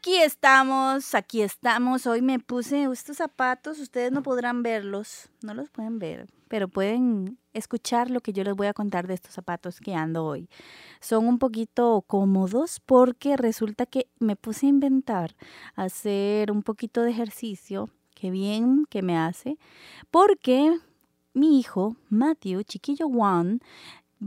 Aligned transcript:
Aquí 0.00 0.16
estamos, 0.16 1.14
aquí 1.14 1.42
estamos. 1.42 2.06
Hoy 2.06 2.22
me 2.22 2.38
puse 2.38 2.84
estos 2.84 3.18
zapatos, 3.18 3.78
ustedes 3.80 4.10
no 4.10 4.22
podrán 4.22 4.62
verlos, 4.62 5.28
no 5.42 5.52
los 5.52 5.68
pueden 5.68 5.98
ver, 5.98 6.26
pero 6.48 6.68
pueden 6.68 7.36
escuchar 7.52 8.10
lo 8.10 8.20
que 8.22 8.32
yo 8.32 8.42
les 8.42 8.54
voy 8.54 8.68
a 8.68 8.72
contar 8.72 9.06
de 9.06 9.12
estos 9.12 9.34
zapatos 9.34 9.78
que 9.78 9.94
ando 9.94 10.24
hoy. 10.24 10.48
Son 11.02 11.28
un 11.28 11.38
poquito 11.38 12.02
cómodos 12.06 12.80
porque 12.80 13.36
resulta 13.36 13.84
que 13.84 14.08
me 14.18 14.36
puse 14.36 14.64
a 14.64 14.70
inventar 14.70 15.36
hacer 15.74 16.50
un 16.50 16.62
poquito 16.62 17.02
de 17.02 17.10
ejercicio, 17.10 17.90
que 18.14 18.30
bien 18.30 18.86
que 18.88 19.02
me 19.02 19.18
hace, 19.18 19.58
porque 20.10 20.78
mi 21.34 21.60
hijo, 21.60 21.96
Matthew, 22.08 22.62
chiquillo 22.62 23.06
Juan, 23.06 23.60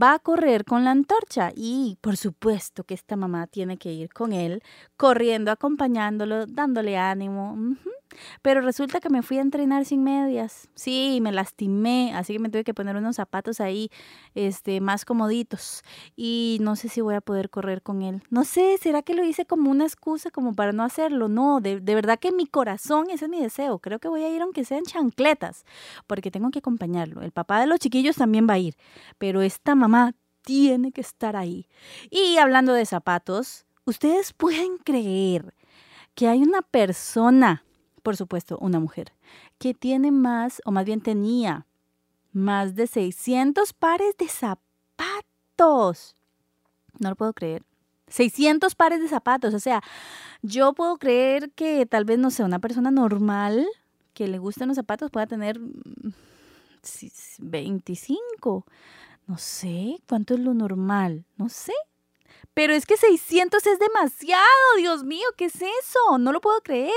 va 0.00 0.14
a 0.14 0.18
correr 0.18 0.64
con 0.64 0.84
la 0.84 0.90
antorcha 0.90 1.52
y 1.54 1.98
por 2.00 2.16
supuesto 2.16 2.84
que 2.84 2.94
esta 2.94 3.16
mamá 3.16 3.46
tiene 3.46 3.78
que 3.78 3.92
ir 3.92 4.12
con 4.12 4.32
él, 4.32 4.62
corriendo, 4.96 5.50
acompañándolo, 5.50 6.46
dándole 6.46 6.96
ánimo. 6.98 7.56
Pero 8.42 8.60
resulta 8.60 9.00
que 9.00 9.10
me 9.10 9.22
fui 9.22 9.38
a 9.38 9.42
entrenar 9.42 9.84
sin 9.84 10.02
medias. 10.02 10.68
Sí, 10.74 11.18
me 11.22 11.32
lastimé, 11.32 12.12
así 12.14 12.34
que 12.34 12.38
me 12.38 12.48
tuve 12.48 12.64
que 12.64 12.74
poner 12.74 12.96
unos 12.96 13.16
zapatos 13.16 13.60
ahí 13.60 13.90
este 14.34 14.80
más 14.80 15.04
comoditos 15.04 15.82
y 16.16 16.58
no 16.60 16.76
sé 16.76 16.88
si 16.88 17.00
voy 17.00 17.14
a 17.14 17.20
poder 17.20 17.50
correr 17.50 17.82
con 17.82 18.02
él. 18.02 18.22
No 18.30 18.44
sé, 18.44 18.78
¿será 18.80 19.02
que 19.02 19.14
lo 19.14 19.24
hice 19.24 19.46
como 19.46 19.70
una 19.70 19.84
excusa 19.84 20.30
como 20.30 20.54
para 20.54 20.72
no 20.72 20.82
hacerlo? 20.82 21.28
No, 21.28 21.60
de, 21.60 21.80
de 21.80 21.94
verdad 21.94 22.18
que 22.18 22.32
mi 22.32 22.46
corazón, 22.46 23.10
ese 23.10 23.26
es 23.26 23.30
mi 23.30 23.40
deseo. 23.40 23.78
Creo 23.78 23.98
que 23.98 24.08
voy 24.08 24.22
a 24.22 24.30
ir 24.30 24.42
aunque 24.42 24.64
sean 24.64 24.84
chancletas, 24.84 25.64
porque 26.06 26.30
tengo 26.30 26.50
que 26.50 26.60
acompañarlo. 26.60 27.22
El 27.22 27.32
papá 27.32 27.60
de 27.60 27.66
los 27.66 27.78
chiquillos 27.78 28.16
también 28.16 28.46
va 28.48 28.54
a 28.54 28.58
ir, 28.58 28.76
pero 29.18 29.42
esta 29.42 29.74
mamá 29.74 30.14
tiene 30.42 30.92
que 30.92 31.00
estar 31.00 31.36
ahí. 31.36 31.68
Y 32.10 32.36
hablando 32.36 32.72
de 32.74 32.86
zapatos, 32.86 33.66
ustedes 33.84 34.32
pueden 34.32 34.78
creer 34.78 35.54
que 36.14 36.28
hay 36.28 36.42
una 36.42 36.62
persona 36.62 37.64
por 38.04 38.16
supuesto, 38.16 38.58
una 38.60 38.78
mujer, 38.78 39.12
que 39.58 39.72
tiene 39.72 40.12
más, 40.12 40.60
o 40.66 40.70
más 40.70 40.84
bien 40.84 41.00
tenía, 41.00 41.66
más 42.32 42.74
de 42.74 42.86
600 42.86 43.72
pares 43.72 44.14
de 44.18 44.28
zapatos. 44.28 46.14
No 47.00 47.08
lo 47.08 47.16
puedo 47.16 47.32
creer. 47.32 47.62
600 48.08 48.74
pares 48.74 49.00
de 49.00 49.08
zapatos. 49.08 49.54
O 49.54 49.58
sea, 49.58 49.82
yo 50.42 50.74
puedo 50.74 50.98
creer 50.98 51.50
que 51.52 51.86
tal 51.86 52.04
vez, 52.04 52.18
no 52.18 52.30
sé, 52.30 52.44
una 52.44 52.58
persona 52.58 52.90
normal 52.90 53.66
que 54.12 54.28
le 54.28 54.38
gustan 54.38 54.68
los 54.68 54.76
zapatos 54.76 55.10
pueda 55.10 55.26
tener 55.26 55.58
25. 57.38 58.66
Mm, 58.66 59.30
no 59.32 59.38
sé, 59.38 59.96
¿cuánto 60.06 60.34
es 60.34 60.40
lo 60.40 60.52
normal? 60.52 61.24
No 61.38 61.48
sé, 61.48 61.72
pero 62.52 62.74
es 62.74 62.86
que 62.86 62.96
600 62.96 63.66
es 63.66 63.78
demasiado, 63.78 64.42
Dios 64.76 65.04
mío, 65.04 65.26
¿qué 65.36 65.46
es 65.46 65.56
eso? 65.56 66.18
No 66.18 66.32
lo 66.32 66.40
puedo 66.40 66.60
creer. 66.60 66.92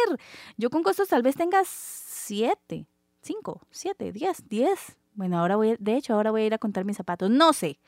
Yo 0.57 0.69
con 0.69 0.83
costos 0.83 1.09
tal 1.09 1.23
vez 1.23 1.35
tenga 1.35 1.61
7, 1.65 2.87
5, 3.21 3.61
7, 3.69 4.11
10, 4.11 4.49
10. 4.49 4.97
Bueno, 5.17 5.39
ahora 5.39 5.55
voy, 5.55 5.75
de 5.79 5.97
hecho, 5.97 6.13
ahora 6.13 6.29
voy 6.29 6.43
a 6.43 6.45
ir 6.45 6.53
a 6.53 6.59
contar 6.59 6.85
mis 6.85 6.95
zapatos. 6.95 7.31
No 7.31 7.51
sé, 7.51 7.79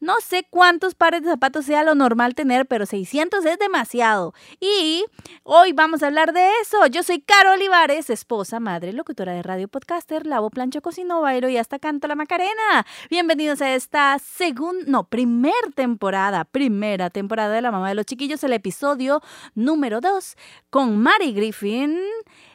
no 0.00 0.14
sé 0.26 0.46
cuántos 0.48 0.94
pares 0.94 1.22
de 1.22 1.28
zapatos 1.28 1.66
sea 1.66 1.84
lo 1.84 1.94
normal 1.94 2.34
tener, 2.34 2.64
pero 2.64 2.86
600 2.86 3.44
es 3.44 3.58
demasiado. 3.58 4.32
Y 4.60 5.04
hoy 5.42 5.74
vamos 5.74 6.02
a 6.02 6.06
hablar 6.06 6.32
de 6.32 6.48
eso. 6.62 6.86
Yo 6.86 7.02
soy 7.02 7.20
Caro 7.20 7.52
Olivares, 7.52 8.08
esposa, 8.08 8.60
madre, 8.60 8.94
locutora 8.94 9.34
de 9.34 9.42
radio, 9.42 9.68
podcaster, 9.68 10.26
lavo, 10.26 10.48
plancho, 10.48 10.80
cocino, 10.80 11.20
bailo 11.20 11.50
y 11.50 11.58
hasta 11.58 11.78
canto 11.78 12.08
la 12.08 12.14
macarena. 12.14 12.86
Bienvenidos 13.10 13.60
a 13.60 13.74
esta 13.74 14.18
segunda, 14.18 14.84
no, 14.86 15.04
primer 15.04 15.52
temporada, 15.74 16.46
primera 16.46 17.10
temporada 17.10 17.54
de 17.54 17.60
La 17.60 17.72
Mamá 17.72 17.90
de 17.90 17.94
los 17.94 18.06
Chiquillos, 18.06 18.42
el 18.42 18.54
episodio 18.54 19.20
número 19.54 20.00
2 20.00 20.34
con 20.70 20.96
Mari 20.96 21.34
Griffin 21.34 22.00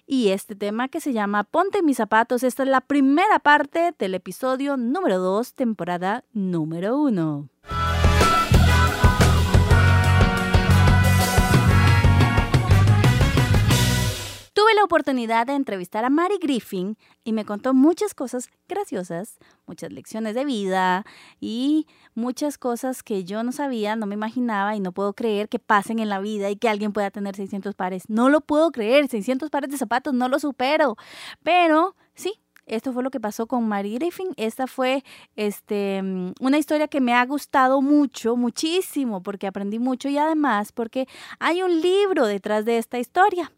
y 0.07 0.29
este 0.29 0.55
tema 0.55 0.87
que 0.87 1.01
se 1.01 1.13
llama 1.13 1.43
Ponte 1.43 1.81
mis 1.81 1.97
zapatos. 1.97 2.43
Esta 2.43 2.63
es 2.63 2.69
la 2.69 2.81
primera 2.81 3.39
parte 3.39 3.93
del 3.97 4.15
episodio 4.15 4.77
número 4.77 5.19
2, 5.19 5.53
temporada 5.53 6.23
número 6.33 6.97
1. 6.97 7.49
Tuve 14.65 14.73
la 14.73 14.83
oportunidad 14.83 15.45
de 15.45 15.53
entrevistar 15.53 16.05
a 16.05 16.09
Mary 16.09 16.39
Griffin 16.41 16.97
y 17.23 17.33
me 17.33 17.45
contó 17.45 17.75
muchas 17.75 18.15
cosas 18.15 18.49
graciosas, 18.67 19.37
muchas 19.67 19.93
lecciones 19.93 20.33
de 20.33 20.43
vida 20.43 21.05
y 21.39 21.85
muchas 22.15 22.57
cosas 22.57 23.03
que 23.03 23.25
yo 23.25 23.43
no 23.43 23.51
sabía, 23.51 23.95
no 23.95 24.07
me 24.07 24.15
imaginaba 24.15 24.75
y 24.75 24.79
no 24.79 24.91
puedo 24.91 25.13
creer 25.13 25.49
que 25.49 25.59
pasen 25.59 25.99
en 25.99 26.09
la 26.09 26.19
vida 26.19 26.49
y 26.49 26.55
que 26.55 26.67
alguien 26.67 26.93
pueda 26.93 27.11
tener 27.11 27.35
600 27.35 27.75
pares. 27.75 28.09
No 28.09 28.29
lo 28.29 28.41
puedo 28.41 28.71
creer, 28.71 29.07
600 29.07 29.51
pares 29.51 29.69
de 29.69 29.77
zapatos, 29.77 30.15
no 30.15 30.29
lo 30.29 30.39
supero. 30.39 30.97
Pero 31.43 31.95
sí, 32.15 32.41
esto 32.65 32.93
fue 32.93 33.03
lo 33.03 33.11
que 33.11 33.19
pasó 33.19 33.47
con 33.47 33.67
Mary 33.67 33.93
Griffin. 33.93 34.29
Esta 34.37 34.67
fue 34.67 35.03
este, 35.35 36.01
mm, 36.01 36.33
una 36.39 36.57
historia 36.57 36.87
que 36.87 37.01
me 37.01 37.13
ha 37.13 37.25
gustado 37.25 37.81
mucho, 37.81 38.35
muchísimo, 38.35 39.21
porque 39.21 39.47
aprendí 39.47 39.79
mucho 39.79 40.09
y 40.09 40.17
además 40.17 40.71
porque 40.71 41.07
hay 41.39 41.61
un 41.61 41.81
libro 41.81 42.25
detrás 42.25 42.65
de 42.65 42.77
esta 42.77 42.99
historia. 42.99 43.51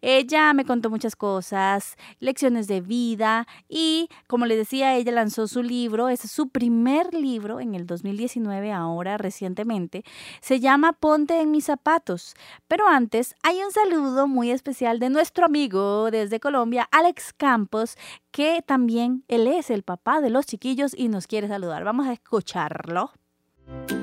Ella 0.00 0.52
me 0.52 0.64
contó 0.64 0.90
muchas 0.90 1.16
cosas, 1.16 1.96
lecciones 2.20 2.66
de 2.68 2.80
vida 2.80 3.46
y, 3.68 4.08
como 4.28 4.46
les 4.46 4.58
decía, 4.58 4.94
ella 4.96 5.12
lanzó 5.12 5.48
su 5.48 5.62
libro, 5.62 6.08
es 6.08 6.20
su 6.20 6.48
primer 6.48 7.14
libro 7.14 7.60
en 7.60 7.74
el 7.74 7.86
2019, 7.86 8.72
ahora 8.72 9.18
recientemente. 9.18 10.04
Se 10.40 10.60
llama 10.60 10.92
Ponte 10.92 11.40
en 11.40 11.50
mis 11.50 11.64
zapatos. 11.64 12.34
Pero 12.68 12.86
antes 12.88 13.34
hay 13.42 13.62
un 13.62 13.72
saludo 13.72 14.26
muy 14.26 14.50
especial 14.50 14.98
de 14.98 15.10
nuestro 15.10 15.46
amigo 15.46 16.10
desde 16.10 16.40
Colombia, 16.40 16.88
Alex 16.90 17.32
Campos, 17.32 17.96
que 18.30 18.51
también 18.60 19.24
él 19.28 19.46
es 19.46 19.70
el 19.70 19.82
papá 19.82 20.20
de 20.20 20.28
los 20.28 20.44
chiquillos 20.44 20.92
y 20.94 21.08
nos 21.08 21.26
quiere 21.26 21.48
saludar. 21.48 21.84
Vamos 21.84 22.06
a 22.06 22.12
escucharlo. 22.12 23.12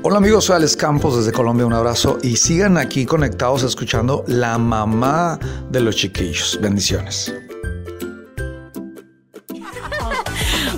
Hola 0.01 0.17
amigos, 0.17 0.45
soy 0.45 0.55
Alex 0.55 0.77
Campos 0.77 1.17
desde 1.17 1.31
Colombia, 1.31 1.65
un 1.65 1.73
abrazo 1.73 2.17
y 2.23 2.37
sigan 2.37 2.77
aquí 2.77 3.05
conectados 3.05 3.63
escuchando 3.63 4.23
La 4.27 4.57
Mamá 4.57 5.37
de 5.69 5.81
los 5.81 5.95
Chiquillos. 5.95 6.57
Bendiciones. 6.61 7.33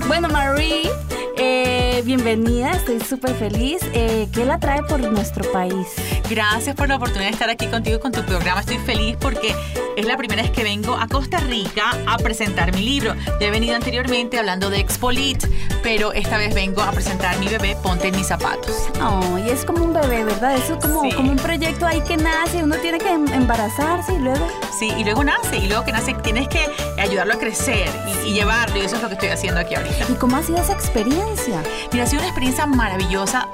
Bueno, 0.07 0.27
Marie, 0.27 0.89
eh, 1.37 2.01
bienvenida, 2.03 2.71
estoy 2.71 2.99
súper 2.99 3.33
feliz. 3.35 3.79
Eh, 3.93 4.27
¿Qué 4.33 4.45
la 4.45 4.59
trae 4.59 4.83
por 4.83 4.99
nuestro 4.99 5.49
país? 5.53 6.20
Gracias 6.31 6.77
por 6.77 6.87
la 6.87 6.95
oportunidad 6.95 7.27
de 7.27 7.33
estar 7.33 7.49
aquí 7.49 7.67
contigo 7.67 7.99
con 7.99 8.13
tu 8.13 8.23
programa. 8.23 8.61
Estoy 8.61 8.77
feliz 8.77 9.17
porque 9.19 9.53
es 9.97 10.05
la 10.05 10.15
primera 10.15 10.41
vez 10.41 10.51
que 10.51 10.63
vengo 10.63 10.95
a 10.95 11.09
Costa 11.09 11.39
Rica 11.41 11.91
a 12.07 12.17
presentar 12.19 12.73
mi 12.73 12.83
libro. 12.83 13.15
Ya 13.41 13.47
he 13.47 13.51
venido 13.51 13.75
anteriormente 13.75 14.39
hablando 14.39 14.69
de 14.69 14.79
Expolit, 14.79 15.45
pero 15.83 16.13
esta 16.13 16.37
vez 16.37 16.55
vengo 16.55 16.83
a 16.83 16.91
presentar 16.93 17.37
mi 17.39 17.49
bebé 17.49 17.75
Ponte 17.83 18.07
en 18.07 18.15
mis 18.15 18.27
zapatos. 18.27 18.73
Oh, 19.01 19.37
y 19.39 19.49
es 19.49 19.65
como 19.65 19.83
un 19.83 19.91
bebé, 19.91 20.23
¿verdad? 20.23 20.55
Eso 20.55 20.75
es 20.75 20.79
como, 20.79 21.01
como 21.13 21.31
un 21.31 21.37
proyecto 21.37 21.85
ahí 21.85 21.99
que 21.99 22.15
nace, 22.15 22.63
uno 22.63 22.77
tiene 22.77 22.97
que 22.97 23.09
em, 23.09 23.27
embarazarse 23.33 24.13
y 24.13 24.19
luego... 24.19 24.47
Sí, 24.79 24.89
y 24.97 25.03
luego 25.03 25.25
nace, 25.25 25.57
y 25.57 25.67
luego 25.67 25.83
que 25.83 25.91
nace 25.91 26.13
tienes 26.23 26.47
que 26.47 26.65
ayudarlo 26.97 27.33
a 27.33 27.39
crecer 27.39 27.89
y, 28.07 28.29
y 28.29 28.33
llevarlo, 28.35 28.77
y 28.77 28.85
eso 28.85 28.95
es 28.95 29.01
lo 29.01 29.09
que 29.09 29.15
estoy 29.15 29.29
haciendo 29.29 29.59
aquí 29.59 29.75
ahorita. 29.75 30.05
¿Y 30.09 30.13
cómo 30.13 30.37
ha 30.37 30.43
sido 30.43 30.59
esa 30.59 30.71
experiencia? 30.71 31.61
Mira, 31.91 32.05
ha 32.05 32.07
sido 32.07 32.21
una 32.21 32.29
experiencia 32.29 32.65
maravillosa. 32.65 33.49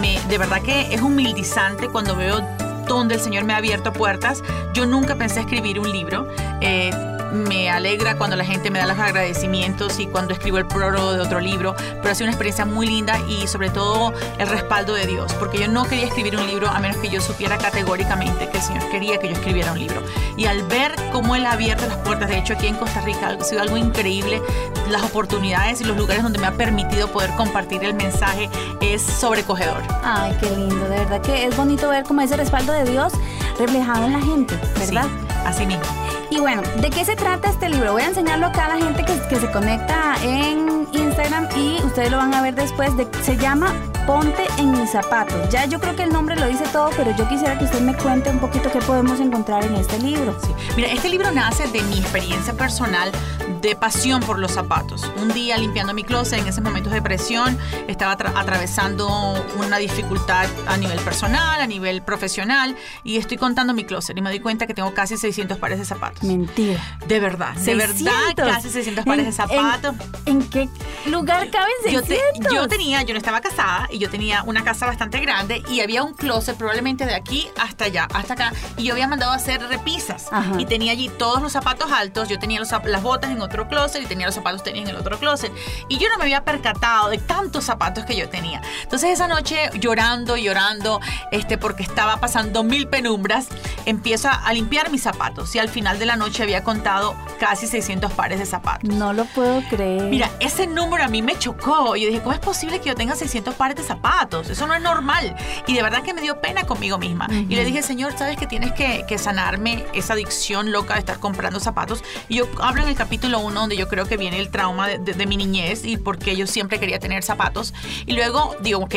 Me, 0.00 0.20
de 0.28 0.38
verdad 0.38 0.62
que 0.62 0.94
es 0.94 1.00
humildizante 1.00 1.88
cuando 1.88 2.16
veo 2.16 2.40
donde 2.86 3.14
el 3.14 3.20
Señor 3.20 3.44
me 3.44 3.52
ha 3.54 3.56
abierto 3.56 3.92
puertas. 3.92 4.42
Yo 4.74 4.86
nunca 4.86 5.16
pensé 5.16 5.40
escribir 5.40 5.78
un 5.78 5.90
libro. 5.90 6.26
Eh, 6.60 6.90
me 7.32 7.70
alegra 7.70 8.16
cuando 8.16 8.36
la 8.36 8.44
gente 8.44 8.70
me 8.70 8.78
da 8.78 8.86
los 8.86 8.98
agradecimientos 8.98 9.98
y 9.98 10.06
cuando 10.06 10.34
escribo 10.34 10.58
el 10.58 10.66
prólogo 10.66 11.12
de 11.12 11.20
otro 11.20 11.40
libro, 11.40 11.74
pero 11.76 12.10
ha 12.10 12.14
sido 12.14 12.26
una 12.26 12.32
experiencia 12.32 12.64
muy 12.64 12.86
linda 12.86 13.18
y 13.28 13.46
sobre 13.46 13.70
todo 13.70 14.12
el 14.38 14.48
respaldo 14.48 14.94
de 14.94 15.06
Dios, 15.06 15.32
porque 15.34 15.58
yo 15.58 15.68
no 15.68 15.84
quería 15.84 16.06
escribir 16.06 16.36
un 16.36 16.46
libro 16.46 16.68
a 16.68 16.78
menos 16.80 16.98
que 16.98 17.08
yo 17.08 17.20
supiera 17.20 17.58
categóricamente 17.58 18.48
que 18.48 18.58
el 18.58 18.62
Señor 18.62 18.88
quería 18.90 19.18
que 19.18 19.28
yo 19.28 19.34
escribiera 19.34 19.72
un 19.72 19.78
libro. 19.78 20.02
Y 20.36 20.46
al 20.46 20.62
ver 20.64 20.94
cómo 21.10 21.34
Él 21.34 21.46
ha 21.46 21.52
abierto 21.52 21.86
las 21.86 21.96
puertas, 21.98 22.28
de 22.28 22.38
hecho 22.38 22.54
aquí 22.54 22.66
en 22.66 22.76
Costa 22.76 23.00
Rica 23.00 23.28
ha 23.28 23.44
sido 23.44 23.62
algo 23.62 23.76
increíble, 23.76 24.42
las 24.90 25.02
oportunidades 25.02 25.80
y 25.80 25.84
los 25.84 25.96
lugares 25.96 26.22
donde 26.22 26.38
me 26.38 26.46
ha 26.46 26.52
permitido 26.52 27.08
poder 27.08 27.30
compartir 27.36 27.82
el 27.84 27.94
mensaje 27.94 28.50
es 28.80 29.02
sobrecogedor. 29.02 29.82
Ay, 30.02 30.36
qué 30.38 30.50
lindo, 30.50 30.88
de 30.88 30.98
verdad 30.98 31.20
que 31.22 31.46
es 31.46 31.56
bonito 31.56 31.88
ver 31.88 32.04
cómo 32.04 32.20
ese 32.20 32.36
respaldo 32.36 32.72
de 32.72 32.84
Dios 32.84 33.12
reflejado 33.58 34.06
en 34.06 34.12
la 34.12 34.20
gente, 34.20 34.58
¿verdad? 34.78 35.04
Sí, 35.04 35.26
así 35.46 35.66
mismo. 35.66 35.84
Y 36.30 36.40
bueno, 36.40 36.62
¿de 36.78 36.88
qué 36.88 37.04
se 37.04 37.14
trata 37.22 37.50
este 37.50 37.68
libro? 37.68 37.92
Voy 37.92 38.02
a 38.02 38.08
enseñarlo 38.08 38.46
a 38.46 38.68
la 38.68 38.76
gente 38.76 39.04
que, 39.04 39.18
que 39.28 39.36
se 39.36 39.50
conecta 39.50 40.16
en 40.22 40.88
Instagram 40.92 41.48
y 41.56 41.80
ustedes 41.84 42.10
lo 42.10 42.16
van 42.16 42.34
a 42.34 42.42
ver 42.42 42.54
después. 42.54 42.96
De, 42.96 43.06
se 43.22 43.36
llama 43.36 43.72
Ponte 44.06 44.44
en 44.58 44.72
mis 44.72 44.90
zapatos. 44.90 45.48
Ya 45.50 45.66
yo 45.66 45.78
creo 45.78 45.94
que 45.94 46.02
el 46.02 46.10
nombre 46.10 46.34
lo 46.34 46.46
dice 46.48 46.64
todo, 46.72 46.90
pero 46.96 47.14
yo 47.16 47.28
quisiera 47.28 47.56
que 47.56 47.64
usted 47.64 47.80
me 47.80 47.94
cuente 47.94 48.30
un 48.30 48.40
poquito 48.40 48.70
qué 48.72 48.80
podemos 48.80 49.20
encontrar 49.20 49.64
en 49.64 49.76
este 49.76 49.98
libro. 50.00 50.36
Sí. 50.42 50.52
Mira, 50.76 50.88
este 50.88 51.08
libro 51.08 51.30
nace 51.30 51.68
de 51.68 51.82
mi 51.82 51.98
experiencia 51.98 52.52
personal 52.54 53.12
de 53.60 53.76
pasión 53.76 54.20
por 54.20 54.40
los 54.40 54.52
zapatos. 54.52 55.08
Un 55.20 55.28
día 55.28 55.56
limpiando 55.56 55.94
mi 55.94 56.02
closet 56.02 56.40
en 56.40 56.48
esos 56.48 56.64
momentos 56.64 56.92
de 56.92 57.00
presión, 57.00 57.56
estaba 57.86 58.12
atravesando 58.12 59.08
una 59.56 59.78
dificultad 59.78 60.46
a 60.66 60.76
nivel 60.76 60.98
personal, 60.98 61.60
a 61.60 61.66
nivel 61.68 62.02
profesional, 62.02 62.76
y 63.04 63.18
estoy 63.18 63.36
contando 63.36 63.72
mi 63.72 63.84
closet 63.84 64.18
y 64.18 64.20
me 64.20 64.30
doy 64.30 64.40
cuenta 64.40 64.66
que 64.66 64.74
tengo 64.74 64.92
casi 64.94 65.16
600 65.16 65.58
pares 65.58 65.78
de 65.78 65.84
zapatos. 65.84 66.24
Mentira. 66.24 66.98
De 67.06 67.20
verdad, 67.20 67.54
de 67.54 67.74
verdad, 67.76 68.34
casi 68.34 68.68
600 68.68 69.04
pares 69.04 69.26
de 69.26 69.32
zapatos. 69.32 69.94
¿En, 70.26 70.42
qué 70.42 70.68
lugar 71.06 71.48
caben 71.50 71.72
600? 71.84 72.40
Yo, 72.40 72.54
yo 72.54 72.68
tenía, 72.68 73.02
yo 73.02 73.14
no 73.14 73.18
estaba 73.18 73.40
casada 73.40 73.88
y 73.92 73.98
yo 73.98 74.10
tenía 74.10 74.42
una 74.44 74.64
casa 74.64 74.86
bastante 74.86 75.20
grande 75.20 75.62
y 75.68 75.80
había 75.80 76.02
un 76.02 76.14
closet 76.14 76.56
probablemente 76.56 77.06
de 77.06 77.14
aquí 77.14 77.48
hasta 77.60 77.84
allá, 77.84 78.08
hasta 78.12 78.34
acá, 78.34 78.52
y 78.76 78.84
yo 78.84 78.92
había 78.92 79.08
mandado 79.08 79.32
a 79.32 79.36
hacer 79.36 79.60
repisas 79.68 80.28
y 80.58 80.64
tenía 80.66 80.92
allí 80.92 81.08
todos 81.08 81.42
los 81.42 81.52
zapatos 81.52 81.90
altos, 81.92 82.28
yo 82.28 82.38
tenía 82.38 82.60
las 82.60 83.02
botas 83.02 83.30
en 83.30 83.40
otro 83.40 83.68
closet 83.68 84.02
y 84.02 84.06
tenía 84.06 84.26
los 84.26 84.34
zapatos 84.34 84.62
tenía 84.62 84.82
en 84.82 84.88
el 84.88 84.96
otro 84.96 85.18
closet. 85.18 85.52
Y 85.88 85.98
yo 85.98 86.08
no 86.08 86.18
me 86.18 86.24
había 86.24 86.44
percatado 86.44 87.10
de 87.10 87.18
tantos 87.18 87.64
zapatos 87.64 88.04
que 88.04 88.16
yo 88.16 88.28
tenía. 88.28 88.62
Entonces 88.82 89.10
esa 89.10 89.28
noche 89.28 89.70
llorando, 89.78 90.36
llorando, 90.36 91.00
este, 91.30 91.58
porque 91.58 91.82
estaba 91.82 92.18
pasando 92.18 92.62
mil 92.62 92.88
penumbras, 92.88 93.48
empiezo 93.86 94.28
a 94.28 94.52
limpiar 94.52 94.90
mis 94.90 95.02
zapatos 95.02 95.54
y 95.54 95.58
al 95.58 95.68
final 95.68 95.98
de 95.98 96.06
la 96.06 96.16
noche 96.16 96.42
había 96.42 96.64
contado 96.64 97.14
casi 97.38 97.66
600 97.66 98.12
pares 98.12 98.38
de 98.38 98.46
zapatos. 98.46 98.88
No 98.88 99.12
lo 99.12 99.24
puedo 99.26 99.62
creer. 99.68 100.04
Mira, 100.04 100.30
ese 100.40 100.66
número 100.66 101.04
a 101.04 101.08
mí 101.08 101.22
me 101.22 101.38
chocó. 101.38 101.96
Yo 101.96 102.06
dije, 102.06 102.20
¿cómo 102.20 102.32
es 102.32 102.40
posible 102.40 102.80
que 102.80 102.88
yo 102.88 102.94
tenga 102.94 103.14
600 103.16 103.54
pares 103.54 103.76
de 103.76 103.81
zapatos? 103.82 104.50
Eso 104.50 104.66
no 104.66 104.74
es 104.74 104.82
normal. 104.82 105.36
Y 105.66 105.74
de 105.74 105.82
verdad 105.82 106.02
que 106.02 106.14
me 106.14 106.20
dio 106.20 106.40
pena 106.40 106.64
conmigo 106.64 106.98
misma. 106.98 107.28
Y 107.30 107.54
le 107.54 107.64
dije, 107.64 107.82
Señor, 107.82 108.16
¿sabes 108.16 108.36
que 108.36 108.46
tienes 108.46 108.72
que, 108.72 109.04
que 109.06 109.18
sanarme 109.18 109.84
esa 109.94 110.14
adicción 110.14 110.72
loca 110.72 110.94
de 110.94 111.00
estar 111.00 111.18
comprando 111.18 111.60
zapatos? 111.60 112.04
Y 112.28 112.36
yo 112.36 112.46
hablo 112.60 112.82
en 112.82 112.88
el 112.88 112.94
capítulo 112.94 113.40
1 113.40 113.60
donde 113.60 113.76
yo 113.76 113.88
creo 113.88 114.06
que 114.06 114.16
viene 114.16 114.38
el 114.38 114.50
trauma 114.50 114.88
de, 114.88 115.26
mi 115.26 115.36
niñez 115.36 115.84
y 115.84 115.96
porque 115.96 116.36
yo 116.36 116.46
siempre 116.46 116.78
quería 116.78 116.98
tener 116.98 117.22
zapatos. 117.22 117.72
Y 118.06 118.12
luego 118.12 118.56
digo, 118.60 118.80
ok, 118.80 118.94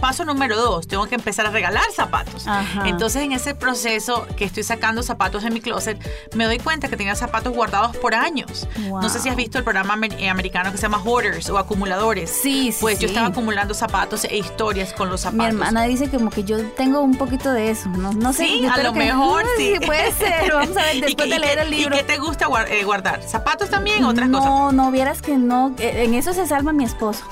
paso, 0.00 0.24
número 0.24 0.56
dos, 0.56 0.86
tengo 0.88 1.06
que 1.06 1.14
empezar 1.14 1.46
a 1.46 1.50
regalar 1.50 1.84
zapatos. 1.94 2.46
Entonces 2.84 3.22
en 3.22 3.32
ese 3.32 3.54
proceso 3.54 4.26
que 4.36 4.44
estoy 4.44 4.62
sacando 4.62 5.02
zapatos 5.02 5.44
en 5.44 5.52
mi 5.52 5.60
closet, 5.60 5.98
me 6.34 6.44
doy 6.44 6.58
cuenta 6.58 6.88
que 6.88 6.96
tenía 6.96 7.14
zapatos 7.14 7.54
guardados 7.54 7.96
por 7.96 8.14
años. 8.14 8.68
No 8.78 9.08
sé 9.08 9.20
si 9.20 9.28
has 9.28 9.36
visto 9.36 9.58
el 9.58 9.64
programa 9.64 9.98
eh, 10.18 10.28
americano 10.28 10.72
que 10.72 10.78
se 10.78 10.82
llama 10.82 11.02
Hoarders 11.02 11.48
o 11.50 11.58
acumuladores. 11.58 12.30
Sí, 12.30 12.72
sí. 12.72 12.78
Pues 12.80 12.98
yo 12.98 13.08
estaba 13.08 13.28
acumulando 13.28 13.74
zapatos 13.74 14.09
e 14.24 14.38
historias 14.38 14.92
con 14.92 15.08
los 15.08 15.22
zapatos. 15.22 15.38
Mi 15.38 15.46
hermana 15.46 15.84
dice 15.84 16.08
como 16.10 16.30
que 16.30 16.44
yo 16.44 16.64
tengo 16.70 17.00
un 17.00 17.16
poquito 17.16 17.52
de 17.52 17.70
eso. 17.70 17.88
No, 17.90 18.12
no 18.12 18.32
sé. 18.32 18.44
Sí, 18.44 18.66
a 18.66 18.82
lo 18.82 18.92
mejor 18.92 19.44
sí. 19.56 19.74
Puede 19.86 20.12
ser. 20.12 20.52
Vamos 20.52 20.76
a 20.76 20.82
ver 20.82 21.00
después 21.00 21.30
de 21.30 21.38
leer 21.38 21.58
el 21.60 21.70
libro. 21.70 21.94
¿Y 21.94 21.98
qué 21.98 22.04
te 22.04 22.18
gusta 22.18 22.46
eh, 22.68 22.84
guardar? 22.84 23.22
¿Zapatos 23.22 23.70
también? 23.70 24.04
¿Otras 24.04 24.28
no, 24.28 24.38
cosas? 24.38 24.50
No, 24.50 24.72
no, 24.72 24.90
vieras 24.90 25.22
que 25.22 25.36
no. 25.36 25.74
Eh, 25.78 26.04
en 26.04 26.14
eso 26.14 26.32
se 26.32 26.46
salva 26.46 26.72
mi 26.72 26.84
esposo. 26.84 27.24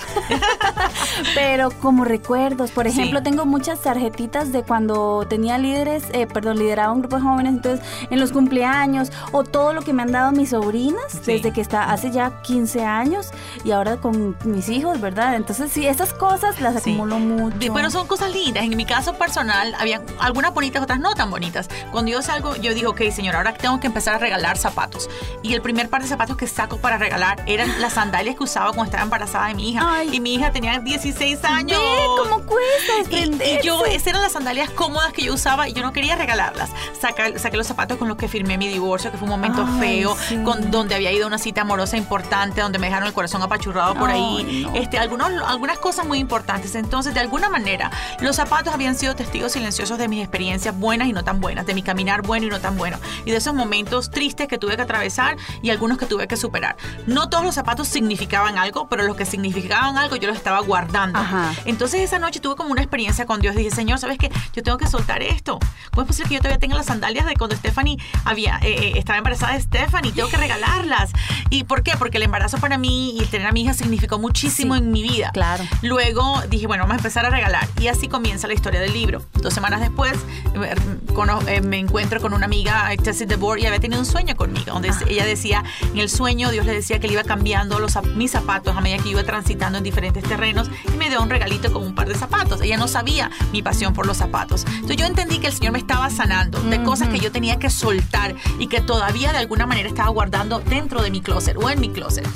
Pero 1.35 1.71
como 1.71 2.05
recuerdos, 2.05 2.71
por 2.71 2.87
ejemplo, 2.87 3.23
tengo 3.23 3.45
muchas 3.45 3.81
tarjetitas 3.81 4.53
de 4.53 4.63
cuando 4.63 5.27
tenía 5.29 5.59
líderes, 5.59 6.05
eh, 6.13 6.27
perdón, 6.27 6.59
lideraba 6.59 6.93
un 6.93 7.01
grupo 7.01 7.17
de 7.17 7.23
jóvenes, 7.23 7.55
entonces 7.55 7.85
en 8.11 8.21
los 8.21 8.33
cumpleaños 8.33 9.11
o 9.33 9.45
todo 9.45 9.73
lo 9.73 9.83
que 9.83 9.93
me 9.93 10.03
han 10.03 10.13
dado 10.13 10.33
mis 10.33 10.51
sobrinas 10.51 11.25
desde 11.27 11.53
que 11.53 11.61
está 11.61 11.91
hace 11.91 12.11
ya 12.11 12.41
15 12.43 12.85
años 12.85 13.31
y 13.65 13.73
ahora 13.73 13.97
con 13.97 14.37
mis 14.45 14.69
hijos, 14.69 15.01
¿verdad? 15.01 15.37
Entonces 15.37 15.73
sí, 15.73 15.87
esas 15.87 16.13
cosas 16.13 16.61
las 16.61 16.68
acumulo 16.76 17.19
mucho. 17.19 17.73
Pero 17.73 17.91
son 17.91 18.06
cosas 18.06 18.32
lindas. 18.32 18.65
En 18.65 18.76
mi 18.76 18.85
caso 18.85 19.15
personal, 19.15 19.75
había 19.79 20.03
algunas 20.19 20.53
bonitas, 20.55 20.82
otras 20.82 21.00
no 21.00 21.15
tan 21.15 21.31
bonitas. 21.31 21.69
Cuando 21.91 22.11
yo 22.11 22.23
salgo, 22.23 22.56
yo 22.56 22.75
digo, 22.75 22.91
ok, 22.91 23.03
señor, 23.11 23.37
ahora 23.37 23.55
tengo 23.55 23.81
que 23.81 23.87
empezar 23.87 24.15
a 24.15 24.19
regalar 24.19 24.59
zapatos. 24.59 25.09
Y 25.43 25.55
el 25.55 25.62
primer 25.62 25.88
par 25.88 26.03
de 26.03 26.09
zapatos 26.09 26.37
que 26.37 26.47
saco 26.47 26.79
para 26.79 26.99
regalar 26.99 27.43
eran 27.47 27.81
las 27.81 27.94
sandalias 27.94 28.37
que 28.37 28.44
usaba 28.44 28.69
cuando 28.69 28.85
estaba 28.85 29.03
embarazada 29.03 29.49
de 29.49 29.55
mi 29.55 29.70
hija. 29.70 30.05
Y 30.05 30.20
mi 30.20 30.35
hija 30.35 30.50
tenía 30.50 30.79
16 30.79 31.44
años. 31.44 31.81
¿Cómo 32.23 32.44
cuesta 32.44 32.93
y, 33.11 33.64
yo, 33.64 33.85
esas 33.87 34.09
eran 34.09 34.23
las 34.23 34.32
sandalias 34.32 34.71
cómodas 34.71 35.12
que 35.12 35.23
yo 35.23 35.35
usaba 35.35 35.69
y 35.69 35.73
yo 35.73 35.82
no 35.82 35.93
quería 35.93 36.17
regalarlas. 36.17 36.71
Saca, 37.00 37.38
saqué 37.38 37.56
los 37.56 37.67
zapatos 37.67 37.99
con 37.99 38.09
los 38.09 38.17
que 38.17 38.29
firmé 38.29 38.59
mi 38.59 38.69
divorcio, 38.69 39.11
que 39.11 39.17
fue 39.17 39.25
un 39.25 39.31
momento 39.31 39.67
feo, 39.79 40.17
con, 40.44 40.71
donde 40.71 40.94
había 40.94 41.12
ido 41.12 41.25
a 41.25 41.26
una 41.29 41.38
cita 41.38 41.62
amorosa 41.62 41.97
importante, 41.97 42.61
donde 42.61 42.79
me 42.79 42.87
dejaron 42.87 43.09
el 43.09 43.14
corazón 43.14 43.43
apachurrado 43.43 43.94
por 43.94 44.11
ahí. 44.11 44.67
Este, 44.75 44.99
algunos, 44.99 45.31
algunas 45.47 45.79
cosas 45.79 46.06
muy 46.06 46.19
importantes. 46.19 46.58
Entonces, 46.75 47.15
de 47.15 47.21
alguna 47.21 47.49
manera, 47.49 47.91
los 48.21 48.37
zapatos 48.37 48.75
habían 48.75 48.95
sido 48.95 49.15
testigos 49.15 49.53
silenciosos 49.53 49.99
de 49.99 50.09
mis 50.09 50.21
experiencias 50.21 50.77
buenas 50.77 51.09
y 51.09 51.13
no 51.13 51.25
tan 51.25 51.41
buenas, 51.41 51.67
de 51.67 51.75
mi 51.75 51.83
caminar 51.83 52.23
bueno 52.23 52.47
y 52.47 52.51
no 52.51 52.61
tan 52.61 52.77
bueno, 52.77 52.99
y 53.25 53.31
de 53.31 53.37
esos 53.37 53.55
momentos 53.55 54.11
tristes 54.11 54.49
que 54.49 54.59
tuve 54.59 54.77
que 54.77 54.83
atravesar 54.83 55.37
y 55.63 55.71
algunos 55.71 55.99
que 55.99 56.07
tuve 56.07 56.27
que 56.27 56.37
superar. 56.37 56.77
No 57.07 57.29
todos 57.29 57.45
los 57.45 57.55
zapatos 57.55 57.89
significaban 57.89 58.59
algo, 58.59 58.89
pero 58.89 59.05
los 59.05 59.17
que 59.17 59.25
significaban 59.25 59.97
algo 59.97 60.17
yo 60.17 60.29
los 60.29 60.37
estaba 60.37 60.61
guardando. 60.61 61.21
Entonces 61.65 62.01
esa 62.03 62.19
noche 62.19 62.41
tuve 62.41 62.57
como 62.57 62.71
una 62.71 62.83
experiencia 62.83 63.27
con 63.27 63.41
Dios. 63.41 63.55
Dije, 63.55 63.71
Señor, 63.71 63.99
¿sabes 63.99 64.19
qué? 64.19 64.31
Yo 64.53 64.63
tengo 64.63 64.79
que 64.79 64.87
soltar 64.87 65.23
esto. 65.23 65.59
¿Cómo 65.91 66.03
es 66.03 66.09
posible 66.09 66.29
que 66.29 66.35
yo 66.37 66.41
todavía 66.41 66.59
tenga 66.59 66.77
las 66.77 66.87
sandalias 66.87 67.27
de 67.27 67.35
cuando 67.35 67.57
Stephanie 67.57 67.99
había, 68.25 68.59
eh, 68.63 68.69
eh, 68.69 68.93
estaba 68.97 69.19
embarazada 69.19 69.55
de 69.55 69.61
Stephanie? 69.61 70.13
Tengo 70.13 70.29
que 70.29 70.37
regalarlas. 70.37 71.13
¿Y 71.51 71.65
por 71.65 71.83
qué? 71.83 71.93
Porque 71.99 72.19
el 72.19 72.25
embarazo 72.25 72.59
para 72.59 72.79
mí 72.79 73.17
y 73.17 73.21
el 73.21 73.29
tener 73.29 73.47
a 73.47 73.53
mi 73.53 73.63
hija 73.63 73.75
significó 73.75 74.19
muchísimo 74.19 74.77
en 74.77 74.91
mi 74.91 75.03
vida. 75.03 75.31
Claro. 75.33 75.65
Luego 75.83 76.41
dije, 76.49 76.67
bueno, 76.67 76.85
vamos 76.85 76.95
a 76.95 76.99
empezar 76.99 77.27
a 77.27 77.31
regalar. 77.31 77.67
Y 77.81 77.89
así 77.89 78.09
comienza 78.09 78.47
la 78.47 78.55
historia 78.55 78.81
del 78.81 78.93
libro. 78.93 79.23
Dos 79.35 79.55
semanas 79.55 79.81
después 79.81 80.12
eh, 80.55 81.61
me 81.61 81.79
encuentro 81.79 82.21
con 82.21 82.33
una 82.33 82.47
amiga, 82.47 82.91
Tessie 83.03 83.27
DeBoer, 83.27 83.61
y 83.61 83.67
había 83.67 83.81
tenido 83.81 84.00
un 84.00 84.06
sueño 84.06 84.37
conmigo, 84.37 84.73
donde 84.73 84.91
ella 85.09 85.25
decía, 85.25 85.65
en 85.93 85.99
el 85.99 86.09
sueño 86.09 86.50
Dios 86.50 86.67
le 86.67 86.73
decía 86.73 86.99
que 86.99 87.06
le 87.06 87.15
iba 87.15 87.25
cambiando 87.25 87.79
los, 87.79 87.99
mis 88.15 88.31
zapatos 88.31 88.77
a 88.77 88.81
medida 88.81 89.03
que 89.03 89.11
iba 89.11 89.23
transitando 89.25 89.79
en 89.79 89.85
diferentes 89.85 90.23
terrenos 90.25 90.71
y 90.93 90.97
me 90.97 91.09
dio 91.09 91.23
un 91.23 91.31
regalito 91.31 91.73
con 91.73 91.83
un 91.83 91.95
par 91.95 92.09
de 92.09 92.15
zapatos. 92.15 92.61
Ella 92.61 92.77
no 92.77 92.89
sabía 92.89 93.31
mi 93.53 93.62
pasión 93.62 93.95
por 93.95 94.06
los 94.06 94.17
zapatos. 94.17 94.65
Entonces 94.67 94.97
yo 94.97 95.06
entendí 95.06 95.39
que 95.39 95.49
el 95.49 95.53
Señor 95.53 95.73
me 95.73 95.79
estaba 95.79 96.11
sanando 96.11 96.61
de 96.61 96.83
cosas 96.83 97.09
que 97.09 97.19
yo 97.19 97.33
tenía 97.33 97.59
que 97.59 97.71
soltar 97.71 98.35
y 98.59 98.69
que 98.69 98.81
todavía 98.81 99.33
de 99.33 99.39
alguna 99.39 99.67
manera 99.67 99.89
estaba 99.89 100.09
guardando 100.11 100.61
dentro 100.61 101.03
de 101.03 101.11
mi 101.11 101.21
closet 101.21 101.56
o 101.56 101.69
en 101.71 101.81
mi 101.81 101.91
closet. 101.91 102.27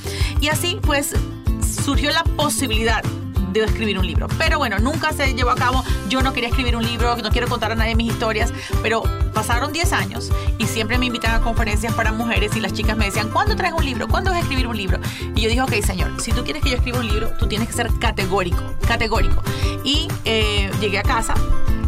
Y 0.41 0.49
así 0.49 0.79
pues 0.83 1.15
surgió 1.85 2.11
la 2.11 2.25
posibilidad 2.25 3.03
de 3.61 3.67
escribir 3.67 3.99
un 3.99 4.07
libro. 4.07 4.27
Pero 4.39 4.59
bueno, 4.59 4.79
nunca 4.79 5.13
se 5.13 5.35
llevó 5.35 5.51
a 5.51 5.57
cabo. 5.57 5.85
Yo 6.09 6.23
no 6.23 6.33
quería 6.33 6.49
escribir 6.49 6.77
un 6.77 6.85
libro, 6.85 7.17
no 7.17 7.31
quiero 7.31 7.49
contar 7.49 7.73
a 7.73 7.75
nadie 7.75 7.95
mis 7.95 8.13
historias, 8.13 8.53
pero 8.83 9.03
pasaron 9.35 9.73
10 9.73 9.93
años 9.93 10.31
y 10.59 10.67
siempre 10.67 10.99
me 10.99 11.07
invitan 11.07 11.35
a 11.35 11.41
conferencias 11.41 11.95
para 11.95 12.13
mujeres 12.13 12.55
y 12.57 12.61
las 12.61 12.73
chicas 12.73 12.97
me 12.97 13.07
decían, 13.07 13.29
¿cuándo 13.31 13.57
traes 13.57 13.75
un 13.75 13.85
libro? 13.85 14.09
¿Cuándo 14.09 14.31
vas 14.31 14.39
a 14.39 14.43
escribir 14.43 14.67
un 14.67 14.77
libro? 14.77 14.99
Y 15.35 15.41
yo 15.41 15.49
dije, 15.49 15.61
ok, 15.63 15.73
señor, 15.85 16.21
si 16.21 16.33
tú 16.33 16.45
quieres 16.45 16.63
que 16.63 16.71
yo 16.71 16.77
escriba 16.77 16.99
un 17.01 17.09
libro, 17.09 17.31
tú 17.39 17.47
tienes 17.47 17.69
que 17.69 17.75
ser 17.75 17.91
categórico, 17.99 18.63
categórico. 18.87 19.43
Y 19.85 20.09
eh, 20.25 20.71
llegué 20.81 20.99
a 20.99 21.03
casa, 21.03 21.35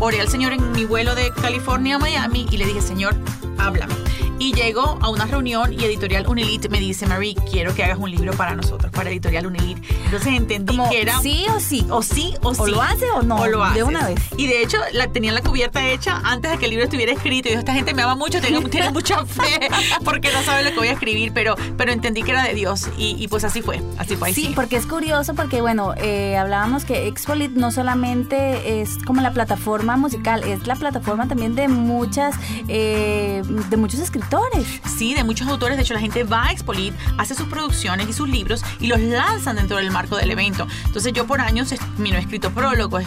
oré 0.01 0.21
al 0.21 0.29
Señor 0.29 0.53
en 0.53 0.73
mi 0.73 0.85
vuelo 0.85 1.15
de 1.15 1.31
California 1.31 1.97
a 1.97 1.99
Miami 1.99 2.47
y 2.51 2.57
le 2.57 2.67
dije, 2.67 2.81
Señor, 2.81 3.15
háblame. 3.59 3.95
Y 4.39 4.53
llego 4.53 4.99
a 5.01 5.09
una 5.11 5.27
reunión 5.27 5.73
y 5.73 5.85
Editorial 5.85 6.27
Unilit 6.27 6.69
me 6.69 6.81
dice, 6.81 7.07
Marie, 7.07 7.37
quiero 7.51 7.75
que 7.75 7.85
hagas 7.85 7.99
un 7.99 8.11
libro 8.11 8.33
para 8.33 8.55
nosotros, 8.55 8.91
para 8.91 9.11
Editorial 9.11 9.47
Unilit. 9.47 9.79
Entonces 10.05 10.35
entendí 10.35 10.77
que 10.91 11.03
era... 11.03 11.21
Sí 11.21 11.47
o 11.55 11.61
sí. 11.61 11.87
O 11.89 12.03
sí 12.03 12.35
o 12.43 12.55
sí. 12.55 12.61
O 12.61 12.67
lo 12.67 12.83
hace 12.83 13.11
o 13.13 13.23
no. 13.23 13.37
O 13.37 13.47
lo 13.47 13.63
hace. 13.63 13.79
De 13.79 13.83
una 13.85 14.09
vez. 14.09 14.21
Y 14.37 14.49
de 14.49 14.63
hecho, 14.63 14.79
la, 14.93 15.09
tenían 15.09 15.35
la 15.35 15.43
cubierta 15.43 15.87
hecha 15.89 16.21
antes 16.25 16.51
de 16.51 16.59
que 16.59 16.65
el 16.65 16.71
libro 16.71 16.85
estuviera 16.85 17.13
escrito. 17.13 17.49
Y 17.49 17.53
dijo, 17.53 17.61
esta 17.61 17.75
gente 17.75 17.95
me 17.95 18.03
ama 18.03 18.17
mucho, 18.17 18.41
tiene, 18.41 18.61
mucha 18.93 19.25
fe, 19.25 19.69
porque 20.05 20.33
no 20.33 20.43
sabe 20.43 20.65
lo 20.65 20.71
que 20.71 20.77
voy 20.77 20.89
a 20.89 20.93
escribir, 20.93 21.33
pero, 21.33 21.55
pero 21.77 21.93
entendí 21.93 22.23
que 22.23 22.33
era 22.33 22.43
de 22.43 22.55
Dios. 22.55 22.89
Y, 22.99 23.29
pues 23.29 23.45
así 23.45 23.63
fue. 23.63 23.81
Así 23.99 24.17
fue. 24.17 24.33
sí, 24.33 24.53
porque 24.55 24.77
es 24.77 24.87
curioso, 24.87 25.35
porque 25.35 25.61
bueno, 25.61 25.95
eh, 25.97 26.37
hablábamos 26.37 26.85
que 26.85 27.07
Expolit 27.07 27.53
no 27.53 27.71
solamente 27.71 28.81
es 28.81 28.99
como 29.05 29.21
la 29.21 29.33
plataforma 29.33 29.97
musical, 29.97 30.43
es 30.45 30.67
la 30.67 30.75
plataforma 30.75 31.29
también 31.29 31.55
de 31.55 31.69
muchas, 31.69 32.35
eh, 32.69 33.43
de 33.71 33.77
muchos 33.77 34.01
escritores. 34.01 34.24
Sí, 34.97 35.15
de 35.15 35.25
muchos 35.25 35.49
autores. 35.49 35.77
De 35.77 35.83
hecho, 35.83 35.95
la 35.95 36.01
gente 36.01 36.25
va 36.25 36.47
a 36.47 36.53
Expolit, 36.53 36.95
hace 37.19 37.35
sus 37.35 37.49
producciones 37.49 38.09
y 38.09 38.13
sus 38.13 38.29
libros 38.29 38.63
y 38.81 38.87
los 38.87 39.01
lanzan 39.01 39.57
dentro 39.57 39.77
del 39.77 39.91
marco 39.91 40.17
del 40.17 40.31
evento. 40.31 40.67
Entonces, 40.87 41.13
yo 41.13 41.27
por 41.27 41.41
años 41.41 41.75
no 41.99 42.05
he 42.05 42.19
escrito 42.19 42.51
prólogos, 42.51 43.05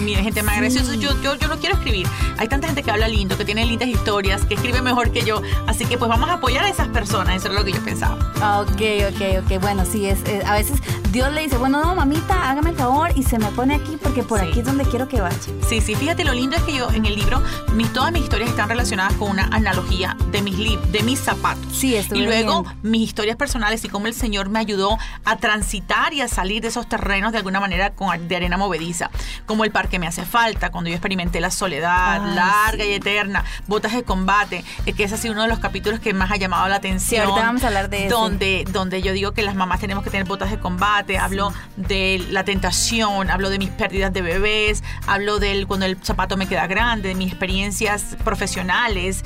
mi 0.00 0.14
gente 0.14 0.42
me 0.42 0.52
agradeció. 0.52 0.82
Yo, 0.94 1.20
yo, 1.22 1.36
yo 1.36 1.48
no 1.48 1.58
quiero 1.58 1.76
escribir. 1.76 2.06
Hay 2.38 2.48
tanta 2.48 2.66
gente 2.66 2.82
que 2.82 2.90
habla 2.90 3.08
lindo, 3.08 3.36
que 3.36 3.44
tiene 3.44 3.64
lindas 3.66 3.88
historias, 3.88 4.44
que 4.44 4.54
escribe 4.54 4.82
mejor 4.82 5.12
que 5.12 5.22
yo. 5.22 5.42
Así 5.66 5.84
que, 5.84 5.98
pues, 5.98 6.08
vamos 6.08 6.28
a 6.28 6.34
apoyar 6.34 6.64
a 6.64 6.68
esas 6.68 6.88
personas. 6.88 7.36
Eso 7.36 7.48
es 7.48 7.54
lo 7.54 7.64
que 7.64 7.72
yo 7.72 7.84
pensaba. 7.84 8.14
Ok, 8.62 8.82
ok, 9.10 9.44
ok. 9.44 9.60
Bueno, 9.60 9.84
sí, 9.84 10.06
es, 10.06 10.20
a 10.44 10.54
veces 10.54 10.80
Dios 11.10 11.32
le 11.32 11.40
dice, 11.40 11.58
bueno, 11.58 11.82
no, 11.82 11.96
mamita, 11.96 12.48
hágame 12.48 12.70
el 12.70 12.76
favor 12.76 13.10
y 13.16 13.24
se 13.24 13.36
me 13.36 13.46
pone 13.46 13.74
aquí 13.74 13.98
porque 14.00 14.22
por 14.22 14.40
aquí 14.40 14.60
es 14.60 14.64
donde 14.64 14.84
quiero 14.84 15.08
que 15.08 15.20
vaya. 15.20 15.36
Sí, 15.68 15.80
sí, 15.80 15.96
fíjate, 15.96 16.22
lo 16.22 16.32
lindo 16.32 16.54
es 16.56 16.62
que 16.62 16.72
yo 16.72 16.88
en 16.92 17.04
el 17.04 17.16
libro, 17.16 17.42
mis, 17.74 17.92
todas 17.92 18.12
mis 18.12 18.22
historias 18.22 18.50
están 18.50 18.68
relacionadas 18.68 19.14
con 19.14 19.28
una 19.28 19.46
analogía 19.46 20.16
de 20.30 20.40
mis, 20.40 20.56
de 20.92 21.02
mis 21.02 21.18
zapatos. 21.18 21.66
Sí, 21.72 21.96
esto 21.96 22.14
Y 22.14 22.22
luego 22.22 22.64
mis 22.82 23.02
historias 23.02 23.36
personales 23.36 23.84
y 23.84 23.88
cómo 23.88 24.06
el 24.06 24.14
Señor 24.14 24.50
me 24.50 24.60
ayudó 24.60 24.98
a 25.24 25.36
transitar 25.38 26.14
y 26.14 26.20
a 26.20 26.28
salir 26.28 26.62
de 26.62 26.68
esos 26.68 26.88
terrenos 26.88 27.32
de 27.32 27.38
alguna 27.38 27.58
manera 27.58 27.90
con, 27.90 28.28
de 28.28 28.36
arena 28.36 28.56
movediza, 28.56 29.10
como 29.46 29.64
el 29.64 29.72
parque 29.72 29.98
me 29.98 30.06
hace 30.06 30.24
falta, 30.24 30.70
cuando 30.70 30.90
yo 30.90 30.94
experimenté 30.94 31.40
la 31.40 31.50
soledad 31.50 32.24
larga 32.36 32.84
y 32.84 32.92
eterna, 32.92 33.44
botas 33.66 33.94
de 33.94 34.04
combate, 34.04 34.64
eh, 34.86 34.92
que 34.92 35.02
es 35.02 35.12
así 35.12 35.28
uno 35.28 35.42
de 35.42 35.48
los 35.48 35.58
capítulos 35.58 35.98
que 35.98 36.14
más 36.14 36.30
ha 36.30 36.36
llamado 36.36 36.68
la 36.68 36.76
atención. 36.76 37.00
Sí, 37.00 37.16
ahorita 37.16 37.46
vamos 37.46 37.64
a 37.64 37.66
hablar 37.66 37.90
de 37.90 38.06
eso. 38.06 38.16
Donde, 38.16 38.64
donde 38.70 39.02
yo 39.02 39.12
digo 39.12 39.32
que 39.32 39.42
las 39.42 39.56
mamás 39.56 39.80
tenemos 39.80 40.04
que 40.04 40.10
tener 40.10 40.24
botas 40.24 40.52
de 40.52 40.60
combate, 40.60 40.99
hablo 41.18 41.52
de 41.76 42.24
la 42.30 42.44
tentación, 42.44 43.30
hablo 43.30 43.50
de 43.50 43.58
mis 43.58 43.70
pérdidas 43.70 44.12
de 44.12 44.22
bebés, 44.22 44.82
hablo 45.06 45.38
del 45.38 45.66
cuando 45.66 45.86
el 45.86 45.96
zapato 46.02 46.36
me 46.36 46.46
queda 46.46 46.66
grande, 46.66 47.08
de 47.08 47.14
mis 47.14 47.28
experiencias 47.28 48.16
profesionales, 48.24 49.24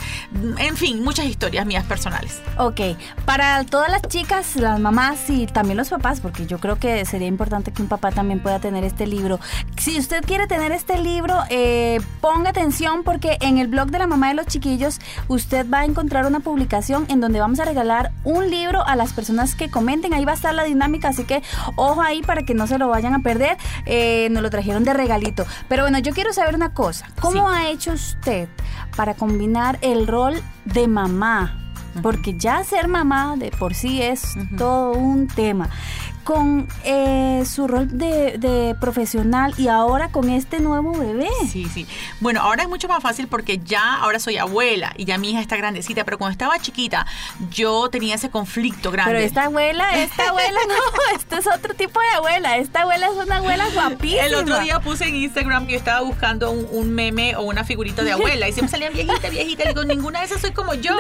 en 0.59 0.77
fin, 0.77 1.03
muchas 1.03 1.27
historias 1.27 1.67
mías 1.67 1.85
personales. 1.85 2.41
Ok, 2.59 2.81
para 3.25 3.65
todas 3.65 3.91
las 3.91 4.03
chicas, 4.03 4.57
las 4.57 4.79
mamás 4.81 5.29
y 5.31 5.47
también 5.47 5.77
los 5.77 5.89
papás, 5.89 6.21
porque 6.21 6.47
yo 6.47 6.59
creo 6.59 6.79
que 6.79 7.05
sería 7.05 7.29
importante 7.29 7.73
que 7.73 7.83
un 7.83 7.89
papá 7.89 8.13
también 8.13 8.41
pueda 8.41 8.59
tener 8.59 8.85
este 8.85 9.07
libro. 9.07 9.41
Si 9.79 9.99
usted 9.99 10.25
quiere 10.25 10.47
tener 10.47 10.73
este 10.73 10.99
libro, 10.99 11.43
eh, 11.51 12.01
ponga 12.21 12.51
atención 12.51 13.03
porque 13.05 13.39
en 13.41 13.59
el 13.59 13.69
blog 13.69 13.91
de 13.91 13.99
la 13.99 14.07
mamá 14.07 14.29
de 14.29 14.35
los 14.35 14.47
chiquillos 14.47 15.01
usted 15.29 15.67
va 15.69 15.81
a 15.81 15.85
encontrar 15.85 16.27
una 16.27 16.41
publicación 16.41 17.07
en 17.09 17.21
donde 17.21 17.41
vamos 17.41 17.61
a 17.61 17.65
regalar 17.65 18.13
un 18.25 18.51
libro 18.51 18.87
a 18.87 18.97
las 18.97 19.13
personas 19.13 19.55
que 19.55 19.71
comenten. 19.71 20.15
Ahí 20.15 20.25
va 20.25 20.33
a 20.33 20.37
estar 20.37 20.55
la 20.55 20.65
dinámica, 20.65 21.09
así 21.09 21.25
que 21.25 21.43
ojo 21.77 22.03
ahí 22.03 22.23
para 22.23 22.43
que 22.43 22.55
no 22.55 22.67
se 22.67 22.79
lo 22.79 22.89
vayan 22.89 23.15
a 23.15 23.21
perder. 23.21 23.57
Eh, 23.87 24.29
nos 24.31 24.43
lo 24.43 24.51
trajeron 24.51 24.85
de 24.85 24.93
regalito. 24.93 25.47
Pero 25.69 25.83
bueno, 25.85 25.99
yo 25.99 26.13
quiero 26.13 26.33
saber 26.33 26.55
una 26.55 26.75
cosa. 26.75 27.07
¿Cómo 27.21 27.49
ha 27.49 27.69
hecho 27.69 27.93
usted 27.93 28.49
para 28.97 29.15
combinar 29.15 29.79
el 29.81 30.07
rol 30.07 30.41
de 30.65 30.89
mamá? 30.89 31.61
Porque 32.03 32.35
ya 32.37 32.65
ser 32.65 32.89
mamá 32.89 33.37
de 33.37 33.53
por 33.53 33.75
sí 33.75 34.03
es 34.03 34.35
todo 34.57 34.93
un 34.93 35.29
tema 35.29 35.71
con 36.25 36.67
eh, 36.85 37.45
su 37.47 37.69
rol 37.69 37.87
de, 37.97 38.39
de, 38.39 38.75
profesional 38.81 39.55
y 39.59 39.69
ahora 39.69 40.09
con 40.09 40.31
este 40.31 40.59
nuevo 40.59 40.93
bebé. 40.93 41.29
Sí, 41.51 41.67
sí. 41.73 41.87
Bueno, 42.21 42.41
ahora 42.41 42.63
es 42.63 42.69
mucho 42.69 42.89
más 42.89 43.03
fácil 43.03 43.29
porque 43.29 43.59
ya 43.59 43.97
ahora 43.97 44.19
soy 44.19 44.39
abuela 44.39 44.95
y 44.97 45.05
ya 45.05 45.19
mi 45.19 45.31
hija 45.31 45.41
está 45.41 45.57
grandecita, 45.57 46.05
pero 46.05 46.19
cuando 46.19 46.33
estaba 46.33 46.59
chiquita 46.59 47.07
yo 47.51 47.89
tenía 47.91 48.15
ese 48.15 48.31
conflicto 48.31 48.91
grande. 48.91 49.13
Pero 49.13 49.25
esta 49.25 49.45
abuela, 49.45 50.03
esta 50.03 50.29
abuela 50.31 50.59
no, 50.67 51.17
esto 51.17 51.37
es 51.37 51.47
otro 51.47 51.75
tipo 51.75 52.01
de 52.01 52.09
abuela. 52.17 52.57
Esta 52.57 52.83
abuela 52.83 53.07
es 53.07 53.13
una 53.13 53.37
abuela 53.37 53.67
guapísima. 53.73 54.23
El 54.23 54.35
otro 54.35 54.59
día 54.61 54.81
puse 54.81 55.07
en 55.07 55.17
Instagram 55.17 55.67
que 55.67 55.73
yo 55.73 55.79
estaba 55.79 56.01
buscando 56.01 56.51
un, 56.51 56.67
un 56.71 56.93
meme 56.93 57.37
o 57.37 57.43
una 57.43 57.65
figurita 57.65 58.03
de 58.03 58.13
abuela 58.13 58.49
y 58.49 58.53
siempre 58.53 58.71
salían 58.71 58.95
viejita, 58.95 59.29
viejita. 59.29 59.69
Digo, 59.69 59.85
ninguna 59.85 60.21
de 60.21 60.27
esas 60.27 60.41
soy 60.41 60.53
como 60.53 60.75
yo. 60.75 60.95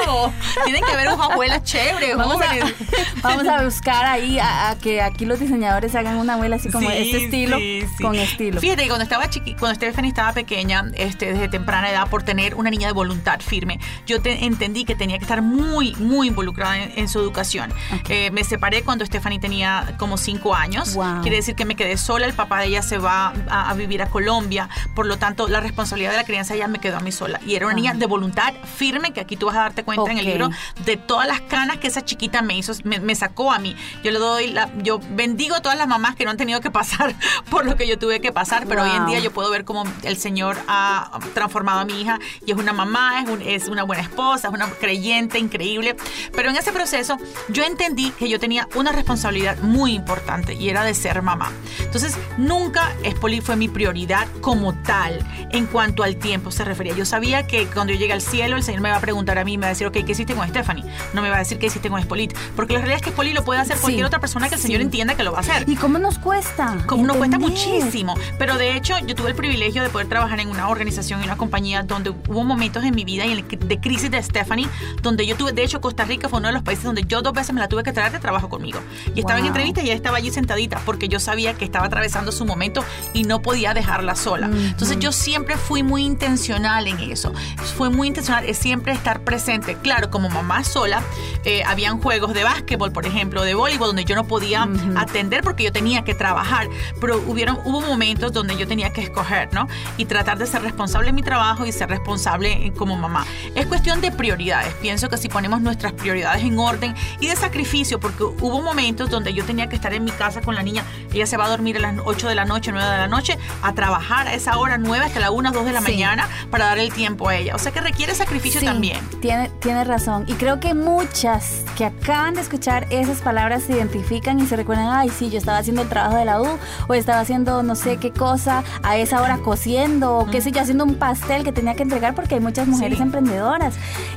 Tienen 0.64 0.84
que 0.84 0.92
haber 0.92 1.08
unas 1.08 1.30
abuelas 1.30 1.62
chéveres, 1.64 2.16
vamos 2.16 2.34
jóvenes. 2.34 2.64
A, 2.64 3.20
vamos 3.22 3.46
a 3.46 3.62
buscar 3.64 4.04
ahí 4.04 4.38
a, 4.38 4.70
a 4.70 4.78
que 4.78 5.00
aquí 5.14 5.24
los 5.26 5.38
diseñadores 5.38 5.94
hagan 5.94 6.16
una 6.16 6.34
abuela 6.34 6.56
así 6.56 6.68
como 6.70 6.90
Sí, 6.90 6.96
este 6.96 7.24
estilo, 7.26 7.56
sí, 7.58 7.82
sí. 7.96 8.02
con 8.02 8.14
estilo. 8.16 8.60
Fíjate, 8.60 8.86
cuando 8.88 9.04
estaba 9.04 9.30
chiqui, 9.30 9.54
cuando 9.54 9.76
Stephanie 9.76 10.08
estaba 10.08 10.32
pequeña, 10.32 10.90
este, 10.96 11.32
desde 11.32 11.48
temprana 11.48 11.88
edad, 11.90 12.08
por 12.08 12.24
tener 12.24 12.54
una 12.56 12.68
niña 12.70 12.88
de 12.88 12.92
voluntad 12.92 13.40
firme, 13.40 13.78
yo 14.06 14.20
te- 14.20 14.44
entendí 14.44 14.84
que 14.84 14.94
tenía 14.96 15.16
que 15.18 15.24
estar 15.24 15.40
muy, 15.40 15.94
muy 15.96 16.26
involucrada 16.28 16.78
en, 16.82 16.92
en 16.98 17.08
su 17.08 17.20
educación. 17.20 17.72
Eh, 18.08 18.30
me 18.32 18.42
separé 18.44 18.82
cuando 18.82 19.06
Stephanie 19.06 19.38
tenía 19.38 19.94
como 19.98 20.16
cinco 20.16 20.54
años. 20.54 20.94
Wow. 20.94 21.22
Quiere 21.22 21.36
decir 21.36 21.54
que 21.54 21.64
me 21.64 21.76
quedé 21.76 21.96
sola. 21.96 22.26
El 22.26 22.32
papá 22.34 22.58
de 22.60 22.66
ella 22.66 22.82
se 22.82 22.98
va 22.98 23.32
a, 23.48 23.70
a 23.70 23.74
vivir 23.74 24.02
a 24.02 24.06
Colombia. 24.10 24.68
Por 24.96 25.06
lo 25.06 25.16
tanto, 25.16 25.46
la 25.48 25.60
responsabilidad 25.60 26.10
de 26.10 26.16
la 26.16 26.24
crianza 26.24 26.56
ya 26.56 26.66
me 26.66 26.80
quedó 26.80 26.96
a 26.96 27.00
mí 27.00 27.12
sola. 27.12 27.40
Y 27.46 27.54
era 27.54 27.66
una 27.66 27.74
niña 27.76 27.94
de 27.94 28.06
voluntad 28.06 28.52
firme, 28.76 29.12
que 29.12 29.20
aquí 29.20 29.36
tú 29.36 29.46
vas 29.46 29.56
a 29.56 29.60
darte 29.60 29.84
cuenta 29.84 30.10
en 30.10 30.18
el 30.18 30.24
libro 30.26 30.50
de 30.84 30.96
todas 30.96 31.28
las 31.28 31.40
canas 31.42 31.78
que 31.78 31.86
esa 31.86 32.04
chiquita 32.04 32.42
me 32.42 32.56
hizo, 32.58 32.72
me, 32.82 32.98
me 32.98 33.14
sacó 33.14 33.52
a 33.52 33.58
mí. 33.60 33.76
Yo 34.02 34.10
le 34.10 34.18
doy 34.18 34.48
la, 34.48 34.68
yo 34.82 35.00
bendigo 35.10 35.54
a 35.56 35.60
todas 35.62 35.76
las 35.78 35.86
mamás 35.88 36.14
que 36.16 36.24
no 36.24 36.30
han 36.30 36.36
tenido 36.36 36.60
que 36.60 36.70
pasar 36.70 37.14
por 37.50 37.64
lo 37.66 37.76
que 37.76 37.86
yo 37.86 37.98
tuve 37.98 38.20
que 38.20 38.32
pasar, 38.32 38.66
pero 38.66 38.82
hoy 38.82 38.90
en 38.90 39.02
Wow. 39.04 39.06
día 39.10 39.18
yo 39.20 39.32
puedo 39.32 39.50
ver 39.50 39.64
cómo 39.64 39.84
el 40.02 40.16
Señor 40.16 40.56
ha 40.68 41.18
transformado 41.34 41.80
a 41.80 41.84
mi 41.84 42.00
hija 42.00 42.18
y 42.46 42.52
es 42.52 42.56
una 42.56 42.72
mamá, 42.72 43.20
es, 43.22 43.28
un- 43.28 43.42
es 43.42 43.68
una 43.68 43.82
buena 43.82 44.02
esposa, 44.02 44.48
es 44.48 44.54
una 44.54 44.68
creyente 44.68 45.38
increíble. 45.38 45.96
Pero 46.34 46.50
en 46.50 46.56
ese 46.56 46.72
proceso 46.72 47.18
yo 47.48 47.64
entendí 47.64 48.10
que 48.12 48.28
yo 48.28 48.38
tenía 48.40 48.68
una 48.74 48.92
responsabilidad 48.92 49.58
muy 49.58 49.92
importante 49.94 50.54
y 50.54 50.68
era 50.68 50.84
de 50.84 50.94
ser 50.94 51.20
mamá. 51.22 51.50
Entonces 51.80 52.16
nunca 52.38 52.92
Espoli 53.02 53.40
fue 53.40 53.56
mi 53.56 53.68
prioridad 53.68 54.26
como 54.40 54.74
tal 54.82 55.18
en 55.50 55.66
cuanto 55.66 56.02
al 56.02 56.16
tiempo 56.16 56.50
se 56.50 56.64
refería. 56.64 56.94
Yo 56.94 57.04
sabía 57.04 57.46
que 57.46 57.66
cuando 57.66 57.92
yo 57.92 57.98
llegue 57.98 58.12
al 58.12 58.20
cielo 58.22 58.56
el 58.56 58.62
Señor 58.62 58.80
me 58.80 58.90
va 58.90 58.96
a 58.96 59.00
preguntar 59.00 59.38
a 59.38 59.44
mí, 59.44 59.56
me 59.58 59.62
va 59.62 59.66
a 59.68 59.70
decir, 59.70 59.86
ok, 59.86 59.94
¿qué 60.04 60.12
hiciste 60.12 60.34
con 60.34 60.48
Stephanie? 60.48 60.84
No 61.12 61.22
me 61.22 61.30
va 61.30 61.36
a 61.36 61.38
decir 61.40 61.58
qué 61.58 61.66
hiciste 61.66 61.88
con 61.90 62.00
Espolit. 62.00 62.34
Porque 62.56 62.72
la 62.74 62.80
realidad 62.80 62.96
es 62.96 63.02
que 63.02 63.10
Espoli 63.10 63.32
lo 63.32 63.44
puede 63.44 63.60
hacer 63.60 63.76
Sí. 63.76 63.82
cualquier 63.82 64.06
otra 64.06 64.20
persona 64.20 64.48
que 64.48 64.54
el 64.54 64.60
Sí. 64.60 64.66
Señor 64.68 64.80
entienda 64.94 65.16
que 65.16 65.24
lo 65.24 65.32
va 65.32 65.38
a 65.38 65.40
hacer. 65.40 65.68
¿Y 65.68 65.74
cómo 65.74 65.98
nos 65.98 66.20
cuesta? 66.20 66.78
Como 66.86 67.04
nos 67.04 67.16
cuesta 67.16 67.36
muchísimo. 67.36 68.14
Pero 68.38 68.56
de 68.58 68.76
hecho, 68.76 68.96
yo 69.04 69.16
tuve 69.16 69.30
el 69.30 69.34
privilegio 69.34 69.82
de 69.82 69.88
poder 69.88 70.08
trabajar 70.08 70.38
en 70.38 70.48
una 70.48 70.68
organización 70.68 71.20
y 71.20 71.24
una 71.24 71.36
compañía 71.36 71.82
donde 71.82 72.10
hubo 72.10 72.44
momentos 72.44 72.84
en 72.84 72.94
mi 72.94 73.04
vida 73.04 73.26
y 73.26 73.32
en 73.32 73.48
de 73.48 73.80
crisis 73.80 74.08
de 74.08 74.22
Stephanie, 74.22 74.68
donde 75.02 75.26
yo 75.26 75.36
tuve, 75.36 75.50
de 75.50 75.64
hecho, 75.64 75.80
Costa 75.80 76.04
Rica 76.04 76.28
fue 76.28 76.38
uno 76.38 76.46
de 76.46 76.54
los 76.54 76.62
países 76.62 76.84
donde 76.84 77.02
yo 77.02 77.22
dos 77.22 77.32
veces 77.32 77.52
me 77.52 77.60
la 77.60 77.66
tuve 77.66 77.82
que 77.82 77.92
traer 77.92 78.12
de 78.12 78.20
trabajo 78.20 78.48
conmigo. 78.48 78.78
Y 79.16 79.20
estaba 79.20 79.40
en 79.40 79.46
entrevista 79.46 79.82
y 79.82 79.86
ella 79.86 79.94
estaba 79.94 80.18
allí 80.18 80.30
sentadita 80.30 80.80
porque 80.86 81.08
yo 81.08 81.18
sabía 81.18 81.54
que 81.54 81.64
estaba 81.64 81.86
atravesando 81.86 82.30
su 82.30 82.44
momento 82.44 82.84
y 83.14 83.24
no 83.24 83.42
podía 83.42 83.74
dejarla 83.74 84.14
sola. 84.14 84.46
Entonces 84.46 85.00
yo 85.00 85.10
siempre 85.10 85.56
fui 85.56 85.82
muy 85.82 86.04
intencional 86.04 86.86
en 86.86 87.00
eso. 87.00 87.32
Fue 87.76 87.90
muy 87.90 88.06
intencional 88.06 88.44
es 88.44 88.58
siempre 88.58 88.92
estar 88.92 89.22
presente. 89.22 89.74
Claro, 89.74 90.10
como 90.10 90.28
mamá 90.28 90.62
sola, 90.62 91.02
eh, 91.44 91.64
habían 91.66 92.00
juegos 92.00 92.32
de 92.32 92.44
básquetbol, 92.44 92.92
por 92.92 93.06
ejemplo, 93.06 93.42
de 93.42 93.54
voleibol, 93.54 93.88
donde 93.88 94.04
yo 94.04 94.14
no 94.14 94.24
podía 94.28 94.68
atender 94.96 95.42
porque 95.42 95.64
yo 95.64 95.72
tenía 95.72 96.04
que 96.04 96.14
trabajar. 96.14 96.68
Pero 97.00 97.22
hubieron, 97.26 97.58
hubo 97.64 97.80
momentos 97.80 98.32
donde 98.32 98.56
yo 98.56 98.66
tenía 98.66 98.90
que 98.90 99.02
escoger, 99.02 99.52
¿no? 99.52 99.66
Y 99.96 100.04
tratar 100.06 100.38
de 100.38 100.46
ser 100.46 100.62
responsable 100.62 101.10
en 101.10 101.14
mi 101.14 101.22
trabajo 101.22 101.66
y 101.66 101.72
ser 101.72 101.88
responsable 101.88 102.52
en- 102.66 102.72
como 102.74 102.96
mamá. 102.96 103.24
Es 103.54 103.66
cuestión 103.66 104.00
de 104.00 104.10
prioridades. 104.10 104.72
Pienso 104.74 105.08
que 105.08 105.16
si 105.16 105.28
ponemos 105.28 105.60
nuestras 105.60 105.92
prioridades 105.92 106.42
en 106.42 106.58
orden 106.58 106.94
y 107.20 107.26
de 107.28 107.36
sacrificio, 107.36 108.00
porque 108.00 108.24
hubo 108.24 108.62
momentos 108.62 109.10
donde 109.10 109.32
yo 109.34 109.44
tenía 109.44 109.68
que 109.68 109.76
estar 109.76 109.92
en 109.94 110.04
mi 110.04 110.10
casa 110.10 110.40
con 110.40 110.54
la 110.54 110.62
niña, 110.62 110.84
ella 111.12 111.26
se 111.26 111.36
va 111.36 111.46
a 111.46 111.48
dormir 111.48 111.76
a 111.76 111.80
las 111.80 111.94
8 112.04 112.28
de 112.28 112.34
la 112.34 112.44
noche, 112.44 112.72
9 112.72 112.88
de 112.90 112.98
la 112.98 113.08
noche, 113.08 113.38
a 113.62 113.72
trabajar 113.74 114.26
a 114.28 114.34
esa 114.34 114.58
hora 114.58 114.78
9 114.78 115.04
hasta 115.06 115.20
la 115.20 115.30
1, 115.30 115.52
2 115.52 115.64
de 115.64 115.72
la 115.72 115.80
Sí. 115.80 115.92
mañana 115.92 116.28
para 116.50 116.66
dar 116.66 116.78
el 116.78 116.92
tiempo 116.92 117.28
a 117.28 117.36
ella. 117.36 117.54
O 117.54 117.58
sea 117.58 117.72
que 117.72 117.80
requiere 117.80 118.14
sacrificio 118.14 118.60
Sí, 118.60 118.66
también. 118.66 118.98
Tiene, 119.20 119.50
tiene 119.60 119.84
razón. 119.84 120.24
Y 120.28 120.34
creo 120.34 120.60
que 120.60 120.74
muchas 120.74 121.62
que 121.76 121.84
acaban 121.84 122.34
de 122.34 122.40
escuchar 122.40 122.86
esas 122.90 123.18
palabras 123.20 123.64
se 123.64 123.72
identifican 123.74 124.40
y 124.40 124.46
se 124.46 124.56
recuerdan, 124.56 124.73
ay, 124.78 125.08
sí, 125.10 125.30
yo 125.30 125.38
estaba 125.38 125.58
haciendo 125.58 125.82
el 125.82 125.88
trabajo 125.88 126.16
de 126.16 126.24
la 126.24 126.40
U 126.40 126.46
o 126.88 126.94
estaba 126.94 127.20
haciendo 127.20 127.62
no 127.62 127.74
sé 127.74 127.96
qué 127.98 128.10
cosa 128.10 128.62
a 128.82 128.96
esa 128.96 129.20
hora 129.22 129.38
cosiendo 129.38 130.18
o 130.18 130.26
qué 130.30 130.40
sé 130.40 130.52
yo, 130.52 130.60
haciendo 130.60 130.84
un 130.84 130.96
pastel 130.96 131.44
que 131.44 131.52
tenía 131.52 131.74
que 131.74 131.82
entregar 131.82 132.14
porque 132.14 132.34
hay 132.36 132.40
muchas 132.40 132.66
mujeres 132.68 132.98
Sí. 132.98 133.02
emprendedoras 133.02 133.74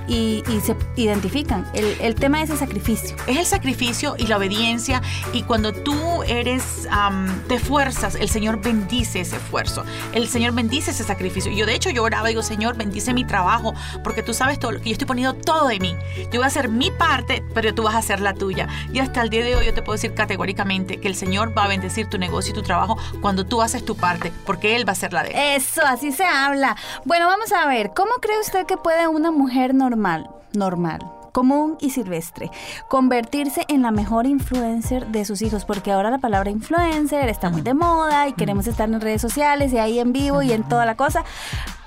y, 0.08 0.44
y 0.50 0.60
se 0.62 0.76
identifican. 0.96 1.66
El, 1.74 1.86
el 2.02 2.16
tema 2.16 2.42
es 2.42 2.50
el 2.50 2.58
sacrificio. 2.58 3.16
Es 3.28 3.38
el 3.38 3.46
sacrificio 3.46 4.16
y 4.18 4.28
la 4.28 4.38
obediencia 4.38 5.02
y 5.34 5.44
cuando 5.44 5.74
tú 5.74 6.24
eres, 6.24 6.88
am, 6.92 7.42
te 7.48 7.56
esfuerzas, 7.56 8.16
el 8.16 8.30
Señor 8.30 8.62
bendice 8.62 9.22
ese 9.22 9.36
esfuerzo, 9.38 9.84
el 10.14 10.28
Señor 10.28 10.54
bendice 10.54 10.92
ese 10.92 11.04
sacrificio. 11.04 11.52
Yo 11.52 11.66
de 11.66 11.76
hecho 11.76 11.90
yo 11.90 12.04
oraba 12.04 12.30
y 12.30 12.34
digo, 12.34 12.44
Señor, 12.44 12.76
bendice 12.78 13.14
mi 13.14 13.26
trabajo, 13.26 13.74
porque 14.04 14.24
tú 14.24 14.34
sabes 14.34 14.60
todo 14.60 14.72
lo 14.72 14.80
que 14.80 14.86
yo 14.90 14.92
estoy 14.94 15.08
poniendo 15.08 15.34
todo 15.34 15.68
de 15.68 15.80
mí. 15.80 15.96
Yo 16.32 16.40
voy 16.40 16.44
a 16.44 16.48
hacer 16.48 16.70
mi 16.70 16.92
parte, 16.92 17.44
pero 17.54 17.74
tú 17.74 17.84
vas 17.84 17.96
a 17.96 18.00
hacer 18.00 18.20
la 18.20 18.34
tuya. 18.34 18.68
Y 18.94 19.00
hasta 19.00 19.22
el 19.22 19.30
día 19.30 19.44
de 19.44 19.56
hoy 19.56 19.66
yo 19.66 19.74
te 19.74 19.82
puedo 19.82 19.96
decir 19.96 20.14
categóricamente 20.14 20.47
que 20.56 21.08
el 21.08 21.16
Señor 21.16 21.58
va 21.58 21.66
a 21.66 21.68
bendecir 21.68 22.10
tu 22.10 22.18
negocio 22.18 22.52
y 22.52 22.56
tu 22.56 22.64
trabajo 22.64 22.98
cuando 23.22 23.46
tú 23.46 23.62
haces 23.62 23.86
tu 23.86 23.96
parte, 23.96 24.32
porque 24.46 24.76
Él 24.76 24.88
va 24.88 24.92
a 24.92 24.94
hacer 24.94 25.14
la 25.14 25.24
de 25.24 25.30
él. 25.30 25.62
Eso, 25.62 25.82
así 25.86 26.12
se 26.12 26.26
habla. 26.26 26.76
Bueno, 27.06 27.28
vamos 27.28 27.52
a 27.52 27.66
ver, 27.68 27.92
¿cómo 27.96 28.12
cree 28.22 28.40
usted 28.40 28.66
que 28.66 28.78
puede 28.78 29.08
una 29.08 29.32
mujer 29.32 29.74
normal, 29.74 30.30
normal, 30.54 31.00
común 31.32 31.78
y 31.80 31.92
silvestre, 31.92 32.50
convertirse 32.90 33.66
en 33.68 33.82
la 33.82 33.92
mejor 33.92 34.26
influencer 34.26 35.08
de 35.08 35.26
sus 35.26 35.42
hijos? 35.42 35.66
Porque 35.66 35.92
ahora 35.92 36.10
la 36.10 36.20
palabra 36.20 36.50
influencer 36.50 37.30
está 37.30 37.50
muy 37.50 37.62
de 37.62 37.74
moda 37.74 38.28
y 38.28 38.34
queremos 38.34 38.68
estar 38.68 38.90
en 38.90 39.02
redes 39.02 39.22
sociales 39.22 39.74
y 39.74 39.78
ahí 39.78 40.00
en 40.00 40.14
vivo 40.14 40.42
y 40.42 40.52
en 40.52 40.68
toda 40.68 40.86
la 40.86 40.96
cosa. 40.96 41.24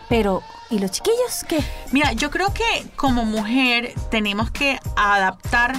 Pero, 0.08 0.42
¿y 0.70 0.80
los 0.80 0.90
chiquillos 0.90 1.44
qué? 1.48 1.62
Mira, 1.92 2.12
yo 2.12 2.30
creo 2.30 2.52
que 2.52 2.90
como 2.96 3.24
mujer 3.24 3.94
tenemos 4.10 4.50
que 4.50 4.78
adaptar 4.96 5.74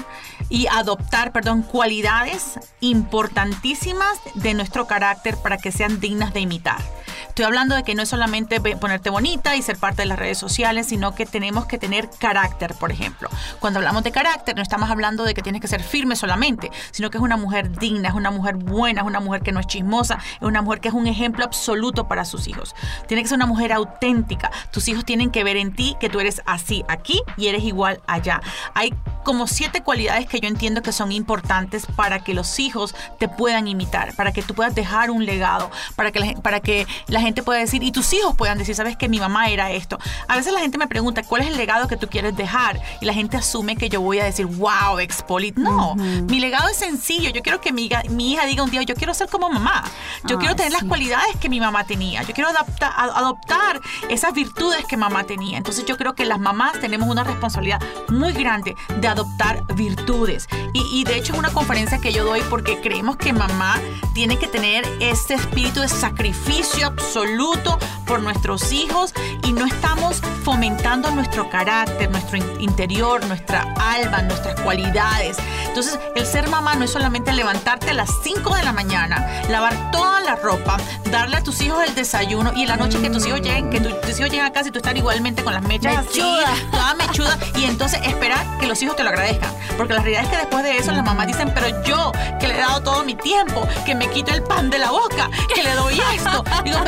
y 0.51 0.67
adoptar, 0.67 1.31
perdón, 1.31 1.63
cualidades 1.63 2.60
importantísimas 2.81 4.20
de 4.36 4.53
nuestro 4.53 4.86
carácter 4.86 5.38
para 5.38 5.58
que 5.58 5.72
sean 5.72 6.00
dignas 6.00 6.34
de 6.34 6.41
imitar. 6.41 6.81
Estoy 7.29 7.46
hablando 7.46 7.75
de 7.75 7.84
que 7.84 7.96
no 7.96 8.03
es 8.03 8.10
solamente 8.10 8.60
ponerte 8.60 9.10
bonita 9.10 9.55
y 9.55 9.62
ser 9.62 9.77
parte 9.77 10.01
de 10.01 10.05
las 10.05 10.20
redes 10.20 10.38
sociales, 10.38 10.88
sino 10.88 11.15
que 11.15 11.25
tenemos 11.25 11.65
que 11.65 11.77
tener 11.77 12.10
carácter, 12.20 12.75
por 12.75 12.91
ejemplo. 12.91 13.29
Cuando 13.62 13.79
hablamos 13.79 14.03
de 14.03 14.12
carácter, 14.12 14.53
no 14.58 14.62
estamos 14.62 14.89
hablando 14.89 15.24
de 15.24 15.34
que 15.34 15.41
tienes 15.41 15.62
que 15.62 15.70
ser 15.70 15.81
firme 15.81 16.17
solamente, 16.17 16.70
sino 16.91 17.10
que 17.10 17.17
es 17.17 17.24
una 17.24 17.38
mujer 17.38 17.72
digna, 17.72 18.10
es 18.10 18.15
una 18.15 18.31
mujer 18.31 18.58
buena, 18.58 19.00
es 19.00 19.08
una 19.08 19.22
mujer 19.22 19.43
que 19.43 19.53
no 19.53 19.62
es 19.62 19.67
chismosa, 19.67 20.20
es 20.36 20.41
una 20.41 20.62
mujer 20.62 20.81
que 20.81 20.89
es 20.89 20.93
un 20.93 21.08
ejemplo 21.08 21.46
absoluto 21.46 22.10
para 22.10 22.25
sus 22.25 22.50
hijos. 22.50 22.75
Tiene 23.08 23.24
que 23.24 23.29
ser 23.29 23.38
una 23.38 23.46
mujer 23.46 23.72
auténtica. 23.72 24.51
Tus 24.74 24.89
hijos 24.89 25.05
tienen 25.05 25.31
que 25.31 25.46
ver 25.46 25.55
en 25.55 25.74
ti 25.74 25.96
que 26.01 26.10
tú 26.10 26.20
eres 26.20 26.41
así 26.46 26.84
aquí 26.89 27.22
y 27.38 27.48
eres 27.48 27.63
igual 27.63 28.01
allá. 28.08 28.41
Hay 28.74 28.93
como 29.24 29.48
siete 29.48 29.84
cualidades 29.84 30.27
que 30.27 30.40
yo 30.41 30.48
entiendo 30.48 30.81
que 30.81 30.91
son 30.91 31.12
importantes 31.12 31.86
para 31.95 32.24
que 32.24 32.33
los 32.33 32.60
hijos 32.60 32.95
te 33.19 33.27
puedan 33.27 33.67
imitar, 33.67 34.13
para 34.15 34.31
que 34.31 34.41
tú 34.41 34.53
puedas 34.53 34.75
dejar 34.75 35.12
un 35.12 35.25
legado, 35.25 35.71
para 35.95 36.12
que 36.12 36.19
la, 36.19 36.33
para 36.41 36.60
que 36.60 36.86
la 37.07 37.21
gente 37.21 37.43
pueda 37.43 37.60
decir 37.60 37.83
y 37.83 37.91
tus 37.91 38.12
hijos 38.13 38.36
puedan 38.36 38.57
decir, 38.57 38.75
sabes 38.75 38.98
que 38.98 39.07
mi 39.07 39.19
mamá 39.19 39.50
era 39.50 39.71
esto. 39.71 39.98
A 40.27 40.36
veces 40.36 40.53
la 40.53 40.60
gente 40.60 40.77
me 40.77 40.88
pregunta, 40.88 41.24
¿cuál 41.24 41.41
es 41.41 41.48
el 41.48 41.57
legado 41.57 41.88
que 41.88 41.98
tú 41.98 42.07
quieres 42.07 42.36
dejar? 42.36 42.81
Y 43.00 43.05
la 43.05 43.13
gente 43.13 43.38
asume 43.38 43.75
que 43.75 43.89
yo 43.89 44.01
voy 44.01 44.19
a 44.19 44.25
decir, 44.25 44.45
wow, 44.45 45.00
expolit. 45.00 45.55
No, 45.55 45.95
mi 45.95 46.39
legado 46.39 46.69
es 46.69 46.77
sencillo. 46.77 47.29
Yo 47.29 47.41
quiero 47.41 47.62
que 47.62 47.71
mi, 47.71 47.89
mi, 48.10 48.33
hija 48.33 48.45
diga 48.45 48.63
un 48.63 48.71
día, 48.71 48.81
yo 48.81 48.95
quiero 48.95 49.13
ser 49.13 49.29
como 49.29 49.50
mamá. 49.50 49.83
Yo 50.25 50.38
quiero 50.38 50.55
tener 50.55 50.71
las 50.71 50.83
cualidades 50.83 51.36
que 51.38 51.50
mi 51.50 51.60
mamá 51.60 51.86
tenía. 51.86 52.24
Yo 52.24 52.33
quiero 52.33 52.50
adaptar, 52.50 52.91
adoptar 52.98 53.79
esas 54.10 54.33
virtudes 54.33 54.86
que 54.86 54.98
mamá 54.98 55.24
tenía. 55.24 55.57
Entonces 55.57 55.86
yo 55.86 55.98
creo 55.98 56.13
que 56.15 56.25
las 56.25 56.39
mamás 56.39 56.79
tenemos 56.79 57.10
una 57.10 57.24
responsabilidad 57.24 57.81
muy 58.10 58.33
grande 58.33 58.75
de 59.00 59.07
adoptar 59.07 59.63
virtudes. 59.75 60.31
Y, 60.74 61.04
de 61.04 61.18
hecho 61.18 61.34
es 61.34 61.40
una 61.40 61.52
conferencia 61.52 62.00
que 62.00 62.14
yo 62.14 62.24
doy 62.24 62.42
porque 62.50 62.80
creemos 62.82 63.18
que 63.18 63.34
mamá 63.34 63.80
tiene 64.14 64.38
que 64.38 64.48
tener 64.48 64.86
este 65.00 65.34
espíritu 65.34 65.82
de 65.82 65.90
sacrificio 65.90 66.88
absoluto 66.88 67.78
por 68.06 68.22
nuestros 68.22 68.72
hijos 68.72 69.14
y 69.44 69.54
no 69.54 69.66
estamos 69.66 70.22
fomentando 70.44 71.12
nuestro 71.12 71.50
carácter, 71.50 72.10
nuestro 72.12 72.38
interior, 72.60 73.26
nuestra 73.26 73.74
alma, 73.78 74.22
nuestras 74.22 74.60
cualidades. 74.62 75.38
Entonces 75.72 75.98
el 76.16 76.25
ser 76.25 76.50
mamá 76.50 76.75
no 76.75 76.84
es 76.84 76.92
solamente 76.92 77.32
levantarte 77.32 77.92
a 77.92 77.94
las 77.94 78.10
5 78.24 78.56
de 78.56 78.63
la 78.63 78.74
mañana, 78.74 79.25
lavar 79.50 79.90
toda 79.92 80.20
la 80.20 80.36
ropa, 80.36 80.75
darle 81.10 81.38
a 81.38 81.44
tus 81.44 81.62
hijos 81.62 81.82
el 81.88 81.96
desayuno 81.96 82.51
y 82.54 82.63
en 82.63 82.68
la 82.68 82.75
noche 82.75 83.01
que 83.01 83.10
tus 83.10 83.25
hijos 83.25 83.40
lleguen, 83.40 83.70
que 83.70 83.80
tus 83.80 84.20
hijos 84.20 84.30
lleguen 84.30 84.42
a 84.42 84.51
casa 84.51 84.68
y 84.68 84.72
tú 84.74 84.80
estás 84.80 84.94
igualmente 84.98 85.46
con 85.46 85.54
las 85.54 85.63
mechas 85.63 85.96
mechuda. 86.06 86.51
así, 86.51 86.66
toda 86.72 86.94
mechuda 86.96 87.38
y 87.56 87.63
entonces 87.63 88.01
esperar 88.04 88.46
que 88.60 88.68
los 88.68 88.82
hijos 88.82 88.98
te 88.98 89.04
lo 89.04 89.12
agradezcan. 89.12 89.50
Porque 89.78 89.94
la 89.94 90.01
realidad 90.01 90.24
es 90.24 90.30
que 90.30 90.38
después 90.38 90.63
de 90.66 90.75
eso 90.75 90.92
las 90.92 91.06
mamás 91.06 91.28
dicen, 91.28 91.54
pero 91.54 91.84
yo 91.84 92.12
que 92.42 92.50
le 92.50 92.56
he 92.56 92.58
dado 92.58 92.82
todo 92.82 93.06
mi 93.06 93.16
tiempo, 93.16 93.66
que 93.86 93.96
me 93.96 94.10
quito 94.10 94.34
el 94.34 94.44
pan 94.44 94.70
de 94.70 94.78
la 94.78 94.92
boca, 94.92 95.30
que 95.56 95.63
le 95.63 95.74
doy 95.74 96.01
esto. 96.16 96.44
Digo, 96.66 96.80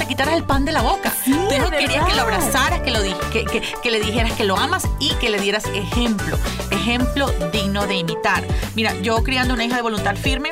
te 0.00 0.06
quitaras 0.06 0.34
el 0.34 0.44
pan 0.44 0.64
de 0.64 0.72
la 0.72 0.80
boca. 0.80 1.12
tu 1.24 1.30
hijo 1.30 1.70
quería 1.70 2.02
que 2.06 2.14
lo 2.14 2.22
abrazaras, 2.22 2.80
que, 2.80 2.90
lo, 2.90 3.00
que, 3.30 3.44
que, 3.44 3.62
que 3.82 3.90
le 3.90 4.00
dijeras 4.00 4.32
que 4.32 4.44
lo 4.44 4.56
amas 4.56 4.88
y 4.98 5.10
que 5.16 5.28
le 5.28 5.38
dieras 5.38 5.66
ejemplo. 5.74 6.38
Ejemplo 6.70 7.30
digno 7.52 7.86
de 7.86 7.96
imitar. 7.96 8.42
Mira, 8.74 8.94
yo 9.02 9.22
criando 9.22 9.52
una 9.52 9.64
hija 9.64 9.76
de 9.76 9.82
voluntad 9.82 10.16
firme, 10.16 10.48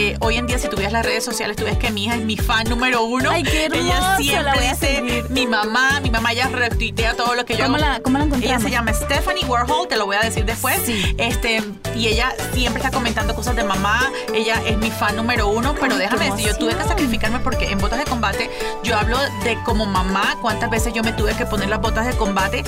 eh, 0.00 0.16
hoy 0.20 0.36
en 0.36 0.46
día, 0.46 0.58
si 0.58 0.68
tú 0.68 0.76
ves 0.76 0.92
las 0.92 1.04
redes 1.04 1.22
sociales, 1.22 1.56
tú 1.56 1.64
ves 1.64 1.76
que 1.76 1.90
mi 1.90 2.04
hija 2.04 2.16
es 2.16 2.24
mi 2.24 2.36
fan 2.36 2.68
número 2.68 3.04
uno. 3.04 3.30
Ay, 3.30 3.42
qué 3.42 3.66
Ella 3.66 4.16
siempre 4.16 4.68
dice 4.68 5.24
mi 5.28 5.46
mamá, 5.46 6.00
mi 6.00 6.10
mamá 6.10 6.32
ya 6.32 6.48
retuitea 6.48 7.14
todo 7.14 7.34
lo 7.34 7.44
que 7.44 7.56
yo 7.56 7.64
¿Cómo 7.64 7.76
La, 7.76 8.00
¿Cómo 8.00 8.18
la 8.18 8.24
encontramos? 8.24 8.44
Ella 8.44 8.58
se 8.60 8.70
llama 8.70 8.94
Stephanie 8.94 9.44
Warhol, 9.44 9.88
te 9.88 9.96
lo 9.96 10.06
voy 10.06 10.16
a 10.16 10.20
decir 10.20 10.44
después. 10.44 10.80
Sí. 10.84 11.14
Este, 11.18 11.62
y 11.94 12.08
ella 12.08 12.32
siempre 12.54 12.82
está 12.82 12.90
comentando 12.90 13.34
cosas 13.34 13.56
de 13.56 13.64
mamá. 13.64 14.10
Ella 14.34 14.62
es 14.66 14.78
mi 14.78 14.90
fan 14.90 15.16
número 15.16 15.48
uno, 15.48 15.74
pero 15.78 15.96
déjame 15.96 16.30
decir, 16.30 16.46
yo 16.46 16.56
tuve 16.56 16.74
que 16.74 16.84
sacrificarme 16.84 17.40
porque 17.40 17.70
en 17.70 17.78
botas 17.78 17.98
de 17.98 18.04
combate 18.04 18.50
yo 18.82 18.96
hablo 18.96 19.18
de 19.44 19.58
como 19.64 19.84
mamá, 19.84 20.38
cuántas 20.40 20.70
veces 20.70 20.94
yo 20.94 21.02
me 21.02 21.12
tuve 21.12 21.34
que 21.34 21.44
poner 21.44 21.68
las 21.68 21.80
botas 21.80 22.06
de 22.06 22.16
combate 22.16 22.64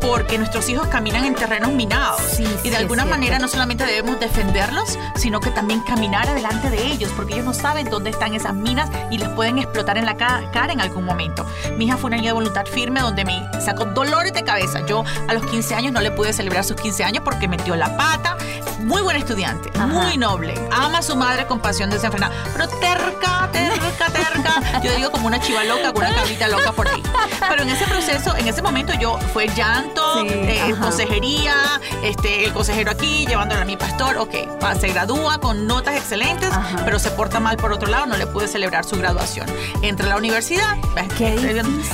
porque 0.00 0.36
nuestros 0.36 0.68
hijos 0.68 0.88
caminan 0.88 1.24
en 1.24 1.34
terrenos 1.34 1.72
minados. 1.72 2.20
Sí, 2.20 2.46
y 2.64 2.70
de 2.70 2.76
alguna 2.76 3.04
manera 3.04 3.38
no 3.38 3.48
solamente 3.48 3.86
debemos 3.86 4.18
defenderlos, 4.18 4.98
sino 5.14 5.40
que 5.40 5.50
también 5.50 5.80
caminar 5.80 6.28
adelante 6.28 6.70
de 6.72 6.86
ellos, 6.86 7.12
porque 7.14 7.34
ellos 7.34 7.44
no 7.44 7.54
saben 7.54 7.88
dónde 7.88 8.10
están 8.10 8.34
esas 8.34 8.54
minas 8.54 8.90
y 9.10 9.18
les 9.18 9.28
pueden 9.28 9.58
explotar 9.58 9.98
en 9.98 10.06
la 10.06 10.16
cara 10.16 10.72
en 10.72 10.80
algún 10.80 11.04
momento. 11.04 11.46
Mi 11.76 11.84
hija 11.84 11.96
fue 11.96 12.08
una 12.08 12.16
niña 12.16 12.30
de 12.30 12.34
voluntad 12.34 12.66
firme 12.66 13.00
donde 13.00 13.24
me 13.24 13.46
sacó 13.60 13.84
dolores 13.84 14.32
de 14.32 14.42
cabeza. 14.42 14.84
Yo 14.86 15.04
a 15.28 15.34
los 15.34 15.44
15 15.46 15.74
años 15.74 15.92
no 15.92 16.00
le 16.00 16.10
pude 16.10 16.32
celebrar 16.32 16.64
sus 16.64 16.76
15 16.76 17.04
años 17.04 17.22
porque 17.24 17.46
metió 17.46 17.76
la 17.76 17.96
pata. 17.96 18.36
Muy 18.82 19.02
buen 19.02 19.16
estudiante, 19.16 19.70
muy 19.78 20.16
noble. 20.16 20.54
Ama 20.70 20.98
a 20.98 21.02
su 21.02 21.16
madre 21.16 21.46
con 21.46 21.60
pasión 21.60 21.90
desenfrenada, 21.90 22.34
pero 22.52 22.68
terca, 22.68 23.48
terca, 23.52 24.06
terca. 24.06 24.80
Yo 24.82 24.94
digo 24.94 25.10
como 25.10 25.26
una 25.28 25.40
chiva 25.40 25.62
loca, 25.64 25.92
con 25.92 26.04
una 26.04 26.14
cabrita 26.14 26.48
loca 26.48 26.72
por 26.72 26.88
ahí. 26.88 27.02
Pero 27.48 27.62
en 27.62 27.70
ese 27.70 27.84
proceso, 27.86 28.36
en 28.36 28.48
ese 28.48 28.62
momento 28.62 28.92
yo 28.94 29.18
fue 29.32 29.48
llanto, 29.48 30.24
eh, 30.24 30.74
consejería, 30.80 31.54
este, 32.02 32.44
el 32.44 32.52
consejero 32.52 32.90
aquí, 32.90 33.26
llevándole 33.26 33.62
a 33.62 33.64
mi 33.64 33.76
pastor, 33.76 34.18
ok, 34.18 34.34
se 34.80 34.88
gradúa 34.88 35.38
con 35.38 35.66
notas 35.66 35.96
excelentes 35.96 36.50
pero 36.84 36.98
se 36.98 37.10
porta 37.10 37.40
mal 37.40 37.56
por 37.56 37.72
otro 37.72 37.88
lado, 37.88 38.06
no 38.06 38.16
le 38.16 38.26
pude 38.26 38.48
celebrar 38.48 38.84
su 38.84 38.96
graduación. 38.96 39.46
Entra 39.82 40.06
a 40.06 40.08
la 40.10 40.16
universidad, 40.16 40.76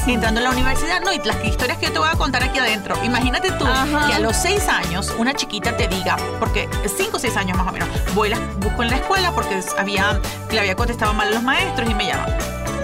entrando 0.07 0.40
a 0.40 0.42
la 0.42 0.50
universidad, 0.50 1.00
no, 1.00 1.12
y 1.12 1.18
las 1.18 1.45
historias 1.45 1.78
que 1.78 1.87
yo 1.87 1.92
te 1.92 1.99
voy 1.99 2.09
a 2.09 2.16
contar 2.16 2.42
aquí 2.42 2.59
adentro. 2.59 2.97
Imagínate 3.04 3.50
tú 3.52 3.64
que 4.07 4.14
a 4.14 4.18
los 4.18 4.37
seis 4.37 4.68
años 4.68 5.14
una 5.18 5.35
chiquita 5.35 5.76
te 5.76 5.88
diga, 5.88 6.16
porque 6.38 6.68
cinco 6.87 7.16
o 7.16 7.20
seis 7.20 7.36
años 7.36 7.56
más 7.56 7.69
o 7.69 7.73
menos, 7.73 7.88
voy 8.14 8.28
la 8.28 8.38
busco 8.60 8.82
en 8.82 8.91
la 8.91 8.97
escuela 8.97 9.32
porque 9.32 9.60
había, 9.76 10.21
le 10.50 10.60
había 10.60 10.76
contestado 10.76 11.14
mal 11.14 11.28
a 11.28 11.30
los 11.32 11.43
maestros 11.43 11.88
y 11.88 11.95
me 11.95 12.06
llama. 12.06 12.26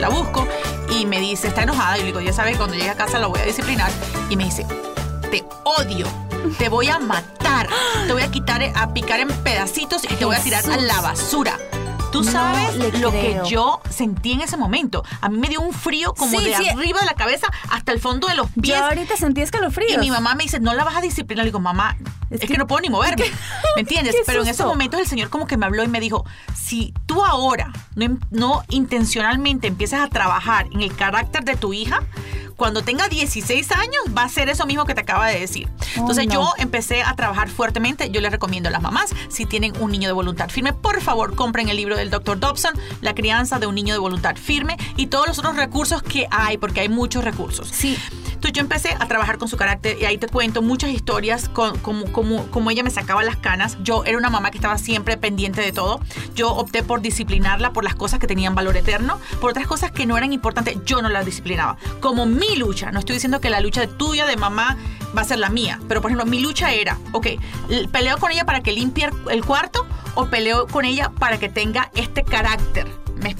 La 0.00 0.08
busco 0.08 0.46
y 0.90 1.06
me 1.06 1.20
dice, 1.20 1.48
está 1.48 1.62
enojada. 1.62 1.96
Y 1.98 2.00
le 2.00 2.06
digo, 2.06 2.20
ya 2.20 2.32
sabes, 2.32 2.56
cuando 2.56 2.74
llegue 2.74 2.90
a 2.90 2.96
casa 2.96 3.18
la 3.18 3.26
voy 3.26 3.40
a 3.40 3.44
disciplinar. 3.44 3.90
Y 4.28 4.36
me 4.36 4.44
dice, 4.44 4.66
te 5.30 5.44
odio 5.64 6.06
te 6.58 6.68
voy 6.68 6.88
a 6.88 6.98
matar, 6.98 7.68
te 8.06 8.12
voy 8.12 8.22
a 8.22 8.30
quitar, 8.30 8.62
a 8.74 8.92
picar 8.92 9.20
en 9.20 9.28
pedacitos 9.28 10.04
y 10.04 10.14
te 10.14 10.24
voy 10.24 10.36
a 10.36 10.40
tirar 10.40 10.68
a 10.70 10.76
la 10.76 11.00
basura. 11.00 11.58
Tú 12.14 12.22
sabes 12.22 13.00
lo 13.00 13.10
que 13.10 13.40
yo 13.44 13.80
sentí 13.90 14.30
en 14.30 14.40
ese 14.40 14.56
momento. 14.56 15.02
A 15.20 15.28
mí 15.28 15.36
me 15.36 15.48
dio 15.48 15.60
un 15.60 15.72
frío 15.72 16.14
como 16.14 16.40
de 16.40 16.54
arriba 16.54 17.00
de 17.00 17.06
la 17.06 17.14
cabeza 17.14 17.48
hasta 17.68 17.90
el 17.90 17.98
fondo 17.98 18.28
de 18.28 18.36
los 18.36 18.48
pies. 18.52 18.78
Yo 18.78 18.84
ahorita 18.84 19.16
sentí 19.16 19.40
escalofríos. 19.40 19.94
Y 19.94 19.98
mi 19.98 20.12
mamá 20.12 20.36
me 20.36 20.44
dice, 20.44 20.60
no 20.60 20.74
la 20.74 20.84
vas 20.84 20.94
a 20.94 21.00
disciplinar. 21.00 21.44
Le 21.44 21.48
digo, 21.48 21.58
mamá, 21.58 21.96
es, 22.30 22.38
que, 22.38 22.56
no 22.56 22.68
puedo 22.68 22.82
ni 22.82 22.88
moverme. 22.88 23.24
¿Me 23.74 23.80
entiendes? 23.80 24.14
Pero 24.26 24.42
en 24.42 24.48
ese 24.48 24.64
momento 24.64 24.96
el 24.96 25.08
Señor 25.08 25.28
como 25.28 25.48
que 25.48 25.56
me 25.56 25.66
habló 25.66 25.82
y 25.82 25.88
me 25.88 25.98
dijo, 25.98 26.24
si 26.54 26.94
tú 27.06 27.24
ahora 27.24 27.72
no, 27.96 28.16
no 28.30 28.62
intencionalmente 28.68 29.66
empiezas 29.66 30.00
a 30.00 30.08
trabajar 30.08 30.66
en 30.70 30.82
el 30.82 30.94
carácter 30.94 31.42
de 31.42 31.56
tu 31.56 31.72
hija, 31.72 32.04
cuando 32.56 32.82
tenga 32.82 33.08
16 33.08 33.72
años 33.72 34.02
va 34.16 34.24
a 34.24 34.28
ser 34.28 34.48
eso 34.48 34.66
mismo 34.66 34.84
que 34.84 34.94
te 34.94 35.00
acaba 35.00 35.28
de 35.28 35.40
decir. 35.40 35.68
Entonces 35.96 36.26
yo 36.28 36.52
empecé 36.58 37.02
a 37.02 37.14
trabajar 37.14 37.48
fuertemente. 37.48 38.10
Yo 38.10 38.20
les 38.20 38.32
recomiendo 38.32 38.68
a 38.68 38.72
las 38.72 38.82
mamás, 38.82 39.10
si 39.28 39.46
tienen 39.46 39.72
un 39.80 39.90
niño 39.90 40.08
de 40.08 40.12
voluntad 40.12 40.48
firme, 40.48 40.72
por 40.72 41.00
favor 41.00 41.34
compren 41.34 41.68
el 41.68 41.76
libro 41.76 41.96
del 41.96 42.10
Dr. 42.10 42.38
Dobson, 42.38 42.74
La 43.00 43.14
crianza 43.14 43.58
de 43.58 43.66
un 43.66 43.74
niño 43.74 43.94
de 43.94 43.98
voluntad 43.98 44.36
firme 44.36 44.76
y 44.96 45.06
todos 45.06 45.26
los 45.26 45.38
otros 45.38 45.56
recursos 45.56 46.02
que 46.02 46.26
hay, 46.30 46.58
porque 46.58 46.80
hay 46.80 46.88
muchos 46.88 47.24
recursos. 47.24 47.68
Sí. 47.68 47.96
Entonces 48.44 48.58
yo 48.58 48.60
empecé 48.60 48.94
a 49.00 49.08
trabajar 49.08 49.38
con 49.38 49.48
su 49.48 49.56
carácter 49.56 49.96
y 49.98 50.04
ahí 50.04 50.18
te 50.18 50.28
cuento 50.28 50.60
muchas 50.60 50.90
historias 50.90 51.48
con, 51.48 51.78
como, 51.78 52.04
como, 52.12 52.44
como 52.48 52.70
ella 52.70 52.82
me 52.82 52.90
sacaba 52.90 53.24
las 53.24 53.38
canas. 53.38 53.78
Yo 53.82 54.04
era 54.04 54.18
una 54.18 54.28
mamá 54.28 54.50
que 54.50 54.58
estaba 54.58 54.76
siempre 54.76 55.16
pendiente 55.16 55.62
de 55.62 55.72
todo. 55.72 55.98
Yo 56.34 56.52
opté 56.52 56.82
por 56.82 57.00
disciplinarla 57.00 57.72
por 57.72 57.84
las 57.84 57.94
cosas 57.94 58.18
que 58.18 58.26
tenían 58.26 58.54
valor 58.54 58.76
eterno, 58.76 59.18
por 59.40 59.52
otras 59.52 59.66
cosas 59.66 59.92
que 59.92 60.04
no 60.04 60.18
eran 60.18 60.34
importantes, 60.34 60.76
yo 60.84 61.00
no 61.00 61.08
las 61.08 61.24
disciplinaba. 61.24 61.78
Como 62.00 62.26
mi 62.26 62.56
lucha. 62.56 62.92
No 62.92 62.98
estoy 62.98 63.14
diciendo 63.14 63.40
que 63.40 63.48
la 63.48 63.60
lucha 63.60 63.86
tuya, 63.86 64.26
de 64.26 64.36
mamá, 64.36 64.76
va 65.16 65.22
a 65.22 65.24
ser 65.24 65.38
la 65.38 65.48
mía. 65.48 65.80
Pero, 65.88 66.02
por 66.02 66.10
ejemplo, 66.10 66.30
mi 66.30 66.40
lucha 66.40 66.70
era, 66.70 66.98
ok, 67.12 67.28
peleo 67.92 68.18
con 68.18 68.30
ella 68.30 68.44
para 68.44 68.62
que 68.62 68.72
limpie 68.72 69.08
el 69.30 69.42
cuarto 69.42 69.86
o 70.16 70.26
peleo 70.26 70.66
con 70.66 70.84
ella 70.84 71.10
para 71.18 71.38
que 71.38 71.48
tenga 71.48 71.90
este 71.94 72.24
carácter. 72.24 73.03
Me, 73.22 73.30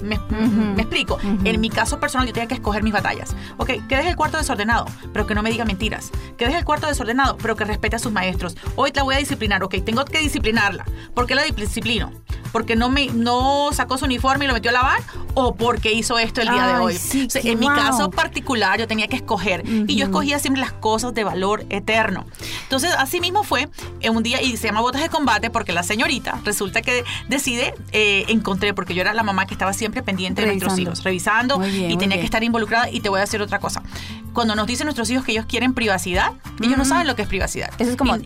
explico. 0.81 1.19
En 1.45 1.61
mi 1.61 1.71
caso 1.71 2.01
personal, 2.01 2.27
yo 2.27 2.33
tenía 2.33 2.49
que 2.49 2.55
escoger 2.55 2.83
mis 2.83 2.93
batallas. 2.93 3.35
Ok, 3.57 3.71
que 3.89 3.97
deje 3.97 4.11
el 4.11 4.17
cuarto 4.17 4.39
desordenado, 4.39 4.87
pero 5.13 5.27
que 5.27 5.35
no 5.35 5.43
me 5.43 5.51
diga 5.51 5.65
mentiras. 5.65 6.11
Que 6.37 6.47
deje 6.47 6.59
el 6.59 6.65
cuarto 6.65 6.87
desordenado, 6.87 7.37
pero 7.37 7.57
que 7.57 7.65
respete 7.65 7.97
a 7.97 7.99
sus 7.99 8.13
maestros. 8.13 8.57
Hoy 8.77 8.93
la 8.95 9.03
voy 9.03 9.15
a 9.15 9.19
disciplinar. 9.19 9.63
Ok, 9.63 9.77
tengo 9.85 10.05
que 10.05 10.19
disciplinarla. 10.19 10.85
¿Por 11.15 11.27
qué 11.27 11.35
la 11.35 11.43
disciplino? 11.43 12.13
Porque 12.55 12.77
no 12.77 12.89
me 12.89 13.09
no 13.09 13.71
sacó 13.73 13.99
su 13.99 14.05
uniforme 14.05 14.45
y 14.45 14.49
lo 14.49 14.55
metió 14.55 14.71
a 14.71 14.75
lavar 14.75 15.03
o 15.35 15.57
porque 15.57 15.93
hizo 15.93 16.21
esto 16.21 16.41
el 16.41 16.51
día 16.51 16.69
de 16.69 16.75
hoy. 16.75 17.01
en 17.35 17.59
mi 17.59 17.67
caso 17.67 18.13
particular 18.13 18.79
yo 18.79 18.87
tenía 18.87 19.09
que 19.09 19.17
escoger 19.17 19.65
y 19.67 19.97
yo 19.97 20.05
escogía 20.05 20.39
siempre 20.39 20.61
las 20.61 20.71
cosas 20.71 21.13
de 21.15 21.25
valor 21.25 21.67
eterno. 21.69 22.27
Entonces 22.63 22.95
así 22.97 23.21
mismo 23.21 23.43
fue 23.43 23.69
en 23.99 24.15
un 24.15 24.23
día 24.23 24.41
y 24.41 24.57
se 24.57 24.69
llama 24.69 24.83
botas 24.83 25.03
de 25.03 25.09
combate 25.09 25.51
porque 25.51 25.73
la 25.73 25.83
señorita 25.83 26.41
resulta 26.45 26.81
que 26.81 27.03
decide 27.29 27.75
eh, 27.91 28.25
encontré 28.29 28.73
porque 28.73 28.95
yo 28.95 29.01
era 29.01 29.15
la 29.15 29.25
mamá 29.25 29.47
que 29.47 29.55
estaba 29.55 29.73
siempre 29.73 30.05
pendiente 30.05 30.43
de 30.43 30.47
nuestros 30.47 30.79
hijos, 30.79 31.03
revisando 31.03 31.61
y 31.67 31.97
tenía 31.97 32.19
que 32.19 32.25
estar 32.25 32.45
involucrada 32.45 32.89
y 32.89 33.01
te 33.01 33.09
voy 33.09 33.19
a 33.19 33.23
decir 33.23 33.43
otra 33.43 33.59
cosa. 33.59 33.83
Cuando 34.33 34.55
nos 34.55 34.69
dicen 34.69 34.87
nuestros 34.87 35.11
hijos 35.11 35.25
que 35.25 35.33
ellos 35.33 35.47
quieren 35.47 35.75
privacidad, 35.75 36.33
ellos 36.61 36.79
no 36.79 36.85
saben 36.85 37.09
lo 37.09 37.17
que 37.17 37.23
es 37.23 37.29
privacidad. 37.29 37.71
Eso 37.81 37.91
es 37.91 37.97
como 37.97 38.17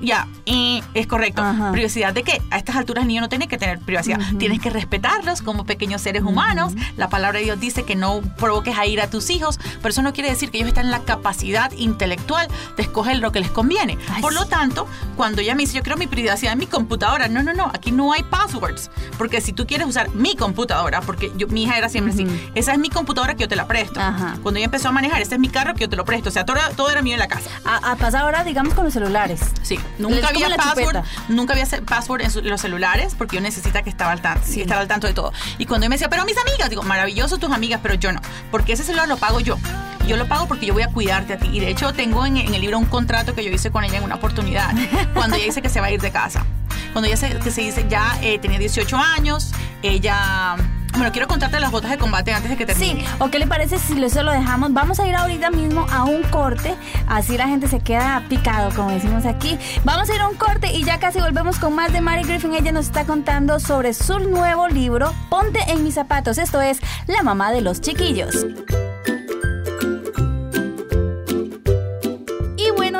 ya, 0.00 0.28
es 0.46 1.06
correcto. 1.08 1.42
Privacidad 1.72 2.14
de 2.14 2.22
qué? 2.22 2.40
A 2.52 2.58
estas 2.58 2.76
alturas 2.76 3.02
el 3.02 3.08
niño 3.08 3.20
no 3.20 3.28
tiene 3.28 3.48
que 3.48 3.58
tener 3.58 3.63
privacidad. 3.84 4.18
Tienes 4.38 4.60
que 4.60 4.70
respetarlos 4.70 5.42
como 5.42 5.64
pequeños 5.66 6.02
seres 6.02 6.22
humanos. 6.22 6.74
La 6.96 7.08
palabra 7.08 7.38
de 7.38 7.44
Dios 7.44 7.60
dice 7.60 7.84
que 7.84 7.96
no 7.96 8.20
provoques 8.38 8.76
a 8.78 8.86
ir 8.86 9.00
a 9.00 9.08
tus 9.08 9.30
hijos, 9.30 9.58
pero 9.82 9.90
eso 9.90 10.02
no 10.02 10.12
quiere 10.12 10.30
decir 10.30 10.50
que 10.50 10.58
ellos 10.58 10.68
están 10.68 10.86
en 10.86 10.90
la 10.90 11.00
capacidad 11.00 11.70
intelectual 11.72 12.48
de 12.76 12.82
escoger 12.82 13.18
lo 13.18 13.32
que 13.32 13.40
les 13.40 13.50
conviene. 13.50 13.98
Por 14.20 14.32
lo 14.32 14.46
tanto, 14.46 14.86
cuando 15.16 15.40
ella 15.40 15.54
me 15.54 15.62
dice, 15.62 15.74
yo 15.74 15.82
quiero 15.82 15.96
mi 15.96 16.06
privacidad 16.06 16.52
en 16.52 16.58
mi 16.58 16.66
computadora, 16.66 17.28
no, 17.28 17.42
no, 17.42 17.52
no, 17.52 17.70
aquí 17.72 17.92
no 17.92 18.12
hay 18.12 18.22
passwords, 18.22 18.90
porque 19.18 19.40
si 19.40 19.52
tú 19.52 19.66
quieres 19.66 19.86
usar 19.86 20.10
mi 20.10 20.36
computadora, 20.36 21.00
porque 21.00 21.32
yo, 21.36 21.48
mi 21.48 21.64
hija 21.64 21.78
era 21.78 21.88
siempre 21.88 22.12
así, 22.12 22.26
esa 22.54 22.72
es 22.72 22.78
mi 22.78 22.90
computadora 22.90 23.34
que 23.34 23.42
yo 23.42 23.48
te 23.48 23.56
la 23.56 23.66
presto. 23.66 24.00
Cuando 24.42 24.58
ella 24.58 24.66
empezó 24.66 24.88
a 24.88 24.92
manejar, 24.92 25.20
ese 25.20 25.34
es 25.34 25.40
mi 25.40 25.48
carro 25.48 25.74
que 25.74 25.82
yo 25.82 25.88
te 25.88 25.96
lo 25.96 26.04
presto, 26.04 26.28
o 26.28 26.32
sea, 26.32 26.44
todo, 26.44 26.58
todo 26.76 26.90
era 26.90 27.02
mío 27.02 27.14
en 27.14 27.20
la 27.20 27.28
casa. 27.28 27.50
A, 27.64 27.92
a 27.92 27.96
pasar 27.96 28.22
ahora, 28.22 28.44
digamos, 28.44 28.74
con 28.74 28.84
los 28.84 28.92
celulares. 28.92 29.40
Sí, 29.62 29.78
nunca 29.98 30.28
había 30.28 30.54
password, 30.56 31.04
nunca 31.28 31.52
había 31.52 31.66
password 31.84 32.22
en 32.22 32.48
los 32.48 32.60
celulares, 32.60 33.14
porque 33.16 33.36
yo 33.36 33.42
necesita 33.54 33.82
que 33.82 33.90
estaba 33.90 34.12
al 34.12 34.20
tanto, 34.20 34.46
sí. 34.46 34.60
estar 34.60 34.78
al 34.78 34.88
tanto 34.88 35.06
de 35.06 35.14
todo. 35.14 35.32
Y 35.58 35.66
cuando 35.66 35.84
ella 35.84 35.90
me 35.90 35.94
decía, 35.94 36.08
pero 36.08 36.24
mis 36.24 36.36
amigas, 36.36 36.68
digo, 36.70 36.82
maravilloso 36.82 37.38
tus 37.38 37.52
amigas, 37.52 37.80
pero 37.82 37.94
yo 37.94 38.12
no, 38.12 38.20
porque 38.50 38.72
ese 38.72 38.82
celular 38.82 39.08
lo 39.08 39.16
pago 39.16 39.40
yo. 39.40 39.58
Yo 40.06 40.18
lo 40.18 40.26
pago 40.26 40.46
porque 40.46 40.66
yo 40.66 40.74
voy 40.74 40.82
a 40.82 40.88
cuidarte 40.88 41.32
a 41.32 41.38
ti. 41.38 41.48
Y 41.50 41.60
de 41.60 41.70
hecho 41.70 41.94
tengo 41.94 42.26
en, 42.26 42.36
el 42.36 42.60
libro 42.60 42.78
un 42.78 42.84
contrato 42.84 43.34
que 43.34 43.42
yo 43.42 43.50
hice 43.50 43.70
con 43.70 43.84
ella 43.84 43.98
en 43.98 44.04
una 44.04 44.16
oportunidad, 44.16 44.70
cuando 45.14 45.36
ella 45.36 45.46
dice 45.46 45.62
que 45.62 45.68
se 45.68 45.80
va 45.80 45.86
a 45.86 45.90
ir 45.90 46.00
de 46.00 46.10
casa. 46.10 46.44
Cuando 46.92 47.08
ella 47.08 47.16
se, 47.16 47.38
que 47.38 47.50
se 47.50 47.62
dice 47.62 47.86
ya 47.88 48.18
eh, 48.22 48.38
tenía 48.38 48.58
18 48.58 48.96
años, 48.96 49.52
ella... 49.82 50.56
Bueno, 50.94 51.10
quiero 51.10 51.26
contarte 51.26 51.58
las 51.58 51.70
botas 51.70 51.90
de 51.90 51.98
combate 51.98 52.32
antes 52.32 52.50
de 52.50 52.56
que 52.56 52.66
termine. 52.66 53.00
Sí, 53.00 53.06
¿o 53.18 53.28
qué 53.28 53.38
le 53.38 53.46
parece 53.46 53.78
si 53.78 54.02
eso 54.02 54.22
lo 54.22 54.30
dejamos? 54.30 54.72
Vamos 54.72 55.00
a 55.00 55.06
ir 55.08 55.14
ahorita 55.14 55.50
mismo 55.50 55.86
a 55.90 56.04
un 56.04 56.22
corte, 56.22 56.74
así 57.08 57.36
la 57.36 57.48
gente 57.48 57.66
se 57.66 57.80
queda 57.80 58.22
picado, 58.28 58.70
como 58.74 58.90
decimos 58.90 59.26
aquí. 59.26 59.58
Vamos 59.84 60.08
a 60.08 60.14
ir 60.14 60.20
a 60.20 60.28
un 60.28 60.36
corte 60.36 60.72
y 60.72 60.84
ya 60.84 61.00
casi 61.00 61.20
volvemos 61.20 61.58
con 61.58 61.74
más 61.74 61.92
de 61.92 62.00
Mary 62.00 62.22
Griffin. 62.22 62.54
Ella 62.54 62.72
nos 62.72 62.86
está 62.86 63.04
contando 63.04 63.58
sobre 63.58 63.92
su 63.92 64.18
nuevo 64.20 64.68
libro, 64.68 65.12
Ponte 65.30 65.58
en 65.68 65.82
mis 65.82 65.94
zapatos. 65.94 66.38
Esto 66.38 66.60
es 66.60 66.78
La 67.06 67.22
mamá 67.22 67.50
de 67.50 67.60
los 67.60 67.80
chiquillos. 67.80 68.46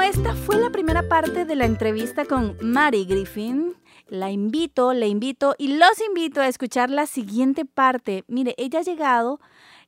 esta 0.05 0.35
fue 0.35 0.59
la 0.59 0.71
primera 0.71 1.09
parte 1.09 1.45
de 1.45 1.57
la 1.57 1.65
entrevista 1.65 2.27
con 2.27 2.57
Mary 2.61 3.07
Griffin. 3.07 3.75
La 4.09 4.31
invito, 4.31 4.93
le 4.93 5.09
invito 5.09 5.55
y 5.57 5.69
los 5.79 6.01
invito 6.07 6.43
a 6.43 6.49
escuchar 6.49 6.91
la 6.91 7.07
siguiente 7.07 7.65
parte. 7.65 8.25
Mire, 8.29 8.55
ella 8.59 8.81
ha 8.81 8.83
llegado, 8.83 9.41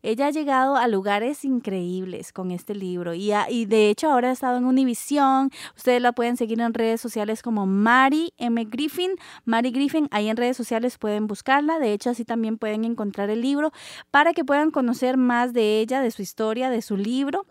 ella 0.02 0.28
ha 0.28 0.30
llegado 0.30 0.76
a 0.76 0.88
lugares 0.88 1.44
increíbles 1.44 2.32
con 2.32 2.50
este 2.50 2.74
libro 2.74 3.12
y, 3.12 3.32
y 3.50 3.66
de 3.66 3.90
hecho 3.90 4.10
ahora 4.10 4.30
ha 4.30 4.32
estado 4.32 4.56
en 4.56 4.64
Univision. 4.64 5.50
Ustedes 5.76 6.00
la 6.00 6.12
pueden 6.12 6.38
seguir 6.38 6.58
en 6.62 6.72
redes 6.72 6.98
sociales 6.98 7.42
como 7.42 7.66
Mary 7.66 8.32
M. 8.38 8.64
Griffin. 8.64 9.12
Mary 9.44 9.70
Griffin, 9.70 10.08
ahí 10.10 10.30
en 10.30 10.38
redes 10.38 10.56
sociales 10.56 10.96
pueden 10.96 11.26
buscarla. 11.26 11.78
De 11.78 11.92
hecho, 11.92 12.08
así 12.08 12.24
también 12.24 12.56
pueden 12.56 12.86
encontrar 12.86 13.28
el 13.28 13.42
libro 13.42 13.70
para 14.10 14.32
que 14.32 14.46
puedan 14.46 14.70
conocer 14.70 15.18
más 15.18 15.52
de 15.52 15.80
ella, 15.80 16.00
de 16.00 16.10
su 16.10 16.22
historia, 16.22 16.70
de 16.70 16.80
su 16.80 16.96
libro 16.96 17.44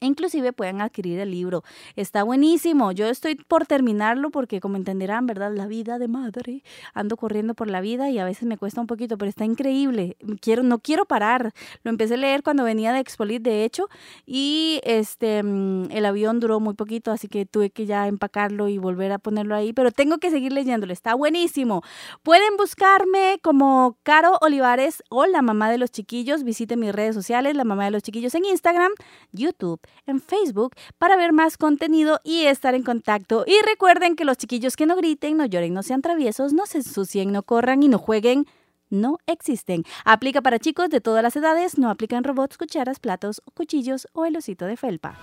inclusive 0.00 0.52
pueden 0.52 0.80
adquirir 0.80 1.20
el 1.20 1.30
libro. 1.30 1.62
Está 1.96 2.22
buenísimo. 2.22 2.92
Yo 2.92 3.06
estoy 3.06 3.36
por 3.36 3.66
terminarlo 3.66 4.30
porque 4.30 4.60
como 4.60 4.76
entenderán, 4.76 5.26
¿verdad? 5.26 5.52
La 5.54 5.66
vida 5.66 5.98
de 5.98 6.08
madre. 6.08 6.62
Ando 6.94 7.16
corriendo 7.16 7.54
por 7.54 7.68
la 7.68 7.80
vida 7.80 8.10
y 8.10 8.18
a 8.18 8.24
veces 8.24 8.44
me 8.44 8.56
cuesta 8.56 8.80
un 8.80 8.86
poquito, 8.86 9.18
pero 9.18 9.28
está 9.28 9.44
increíble. 9.44 10.16
Quiero, 10.40 10.62
no 10.62 10.78
quiero 10.78 11.04
parar. 11.04 11.52
Lo 11.84 11.90
empecé 11.90 12.14
a 12.14 12.16
leer 12.16 12.42
cuando 12.42 12.64
venía 12.64 12.92
de 12.92 13.00
Expolit, 13.00 13.42
de 13.42 13.64
hecho, 13.64 13.88
y 14.26 14.80
este 14.84 15.42
mm, 15.42 15.90
el 15.90 16.06
avión 16.06 16.40
duró 16.40 16.60
muy 16.60 16.74
poquito, 16.74 17.10
así 17.12 17.28
que 17.28 17.46
tuve 17.46 17.70
que 17.70 17.86
ya 17.86 18.06
empacarlo 18.06 18.68
y 18.68 18.78
volver 18.78 19.12
a 19.12 19.18
ponerlo 19.18 19.54
ahí, 19.54 19.72
pero 19.72 19.90
tengo 19.90 20.18
que 20.18 20.30
seguir 20.30 20.52
leyéndolo. 20.52 20.92
Está 20.92 21.14
buenísimo. 21.14 21.82
Pueden 22.22 22.56
buscarme 22.56 23.38
como 23.42 23.98
Caro 24.02 24.38
Olivares 24.40 25.02
o 25.10 25.26
la 25.26 25.42
mamá 25.42 25.70
de 25.70 25.78
los 25.78 25.90
chiquillos. 25.90 26.42
Visite 26.44 26.76
mis 26.76 26.92
redes 26.92 27.14
sociales, 27.14 27.54
la 27.54 27.64
mamá 27.64 27.84
de 27.84 27.90
los 27.90 28.02
chiquillos 28.02 28.34
en 28.34 28.44
Instagram, 28.44 28.92
YouTube 29.32 29.80
en 30.06 30.20
Facebook 30.20 30.74
para 30.98 31.16
ver 31.16 31.32
más 31.32 31.56
contenido 31.56 32.20
y 32.24 32.46
estar 32.46 32.74
en 32.74 32.82
contacto. 32.82 33.44
Y 33.46 33.54
recuerden 33.66 34.16
que 34.16 34.24
los 34.24 34.36
chiquillos 34.36 34.76
que 34.76 34.86
no 34.86 34.96
griten, 34.96 35.36
no 35.36 35.46
lloren, 35.46 35.74
no 35.74 35.82
sean 35.82 36.02
traviesos, 36.02 36.52
no 36.52 36.66
se 36.66 36.78
ensucien, 36.78 37.32
no 37.32 37.42
corran 37.42 37.82
y 37.82 37.88
no 37.88 37.98
jueguen 37.98 38.46
no 38.90 39.18
existen. 39.26 39.84
Aplica 40.04 40.42
para 40.42 40.58
chicos 40.58 40.90
de 40.90 41.00
todas 41.00 41.22
las 41.22 41.36
edades, 41.36 41.78
no 41.78 41.90
aplican 41.90 42.24
robots, 42.24 42.58
cucharas, 42.58 42.98
platos, 42.98 43.40
cuchillos 43.54 44.08
o 44.12 44.26
el 44.26 44.36
osito 44.36 44.66
de 44.66 44.76
felpa. 44.76 45.16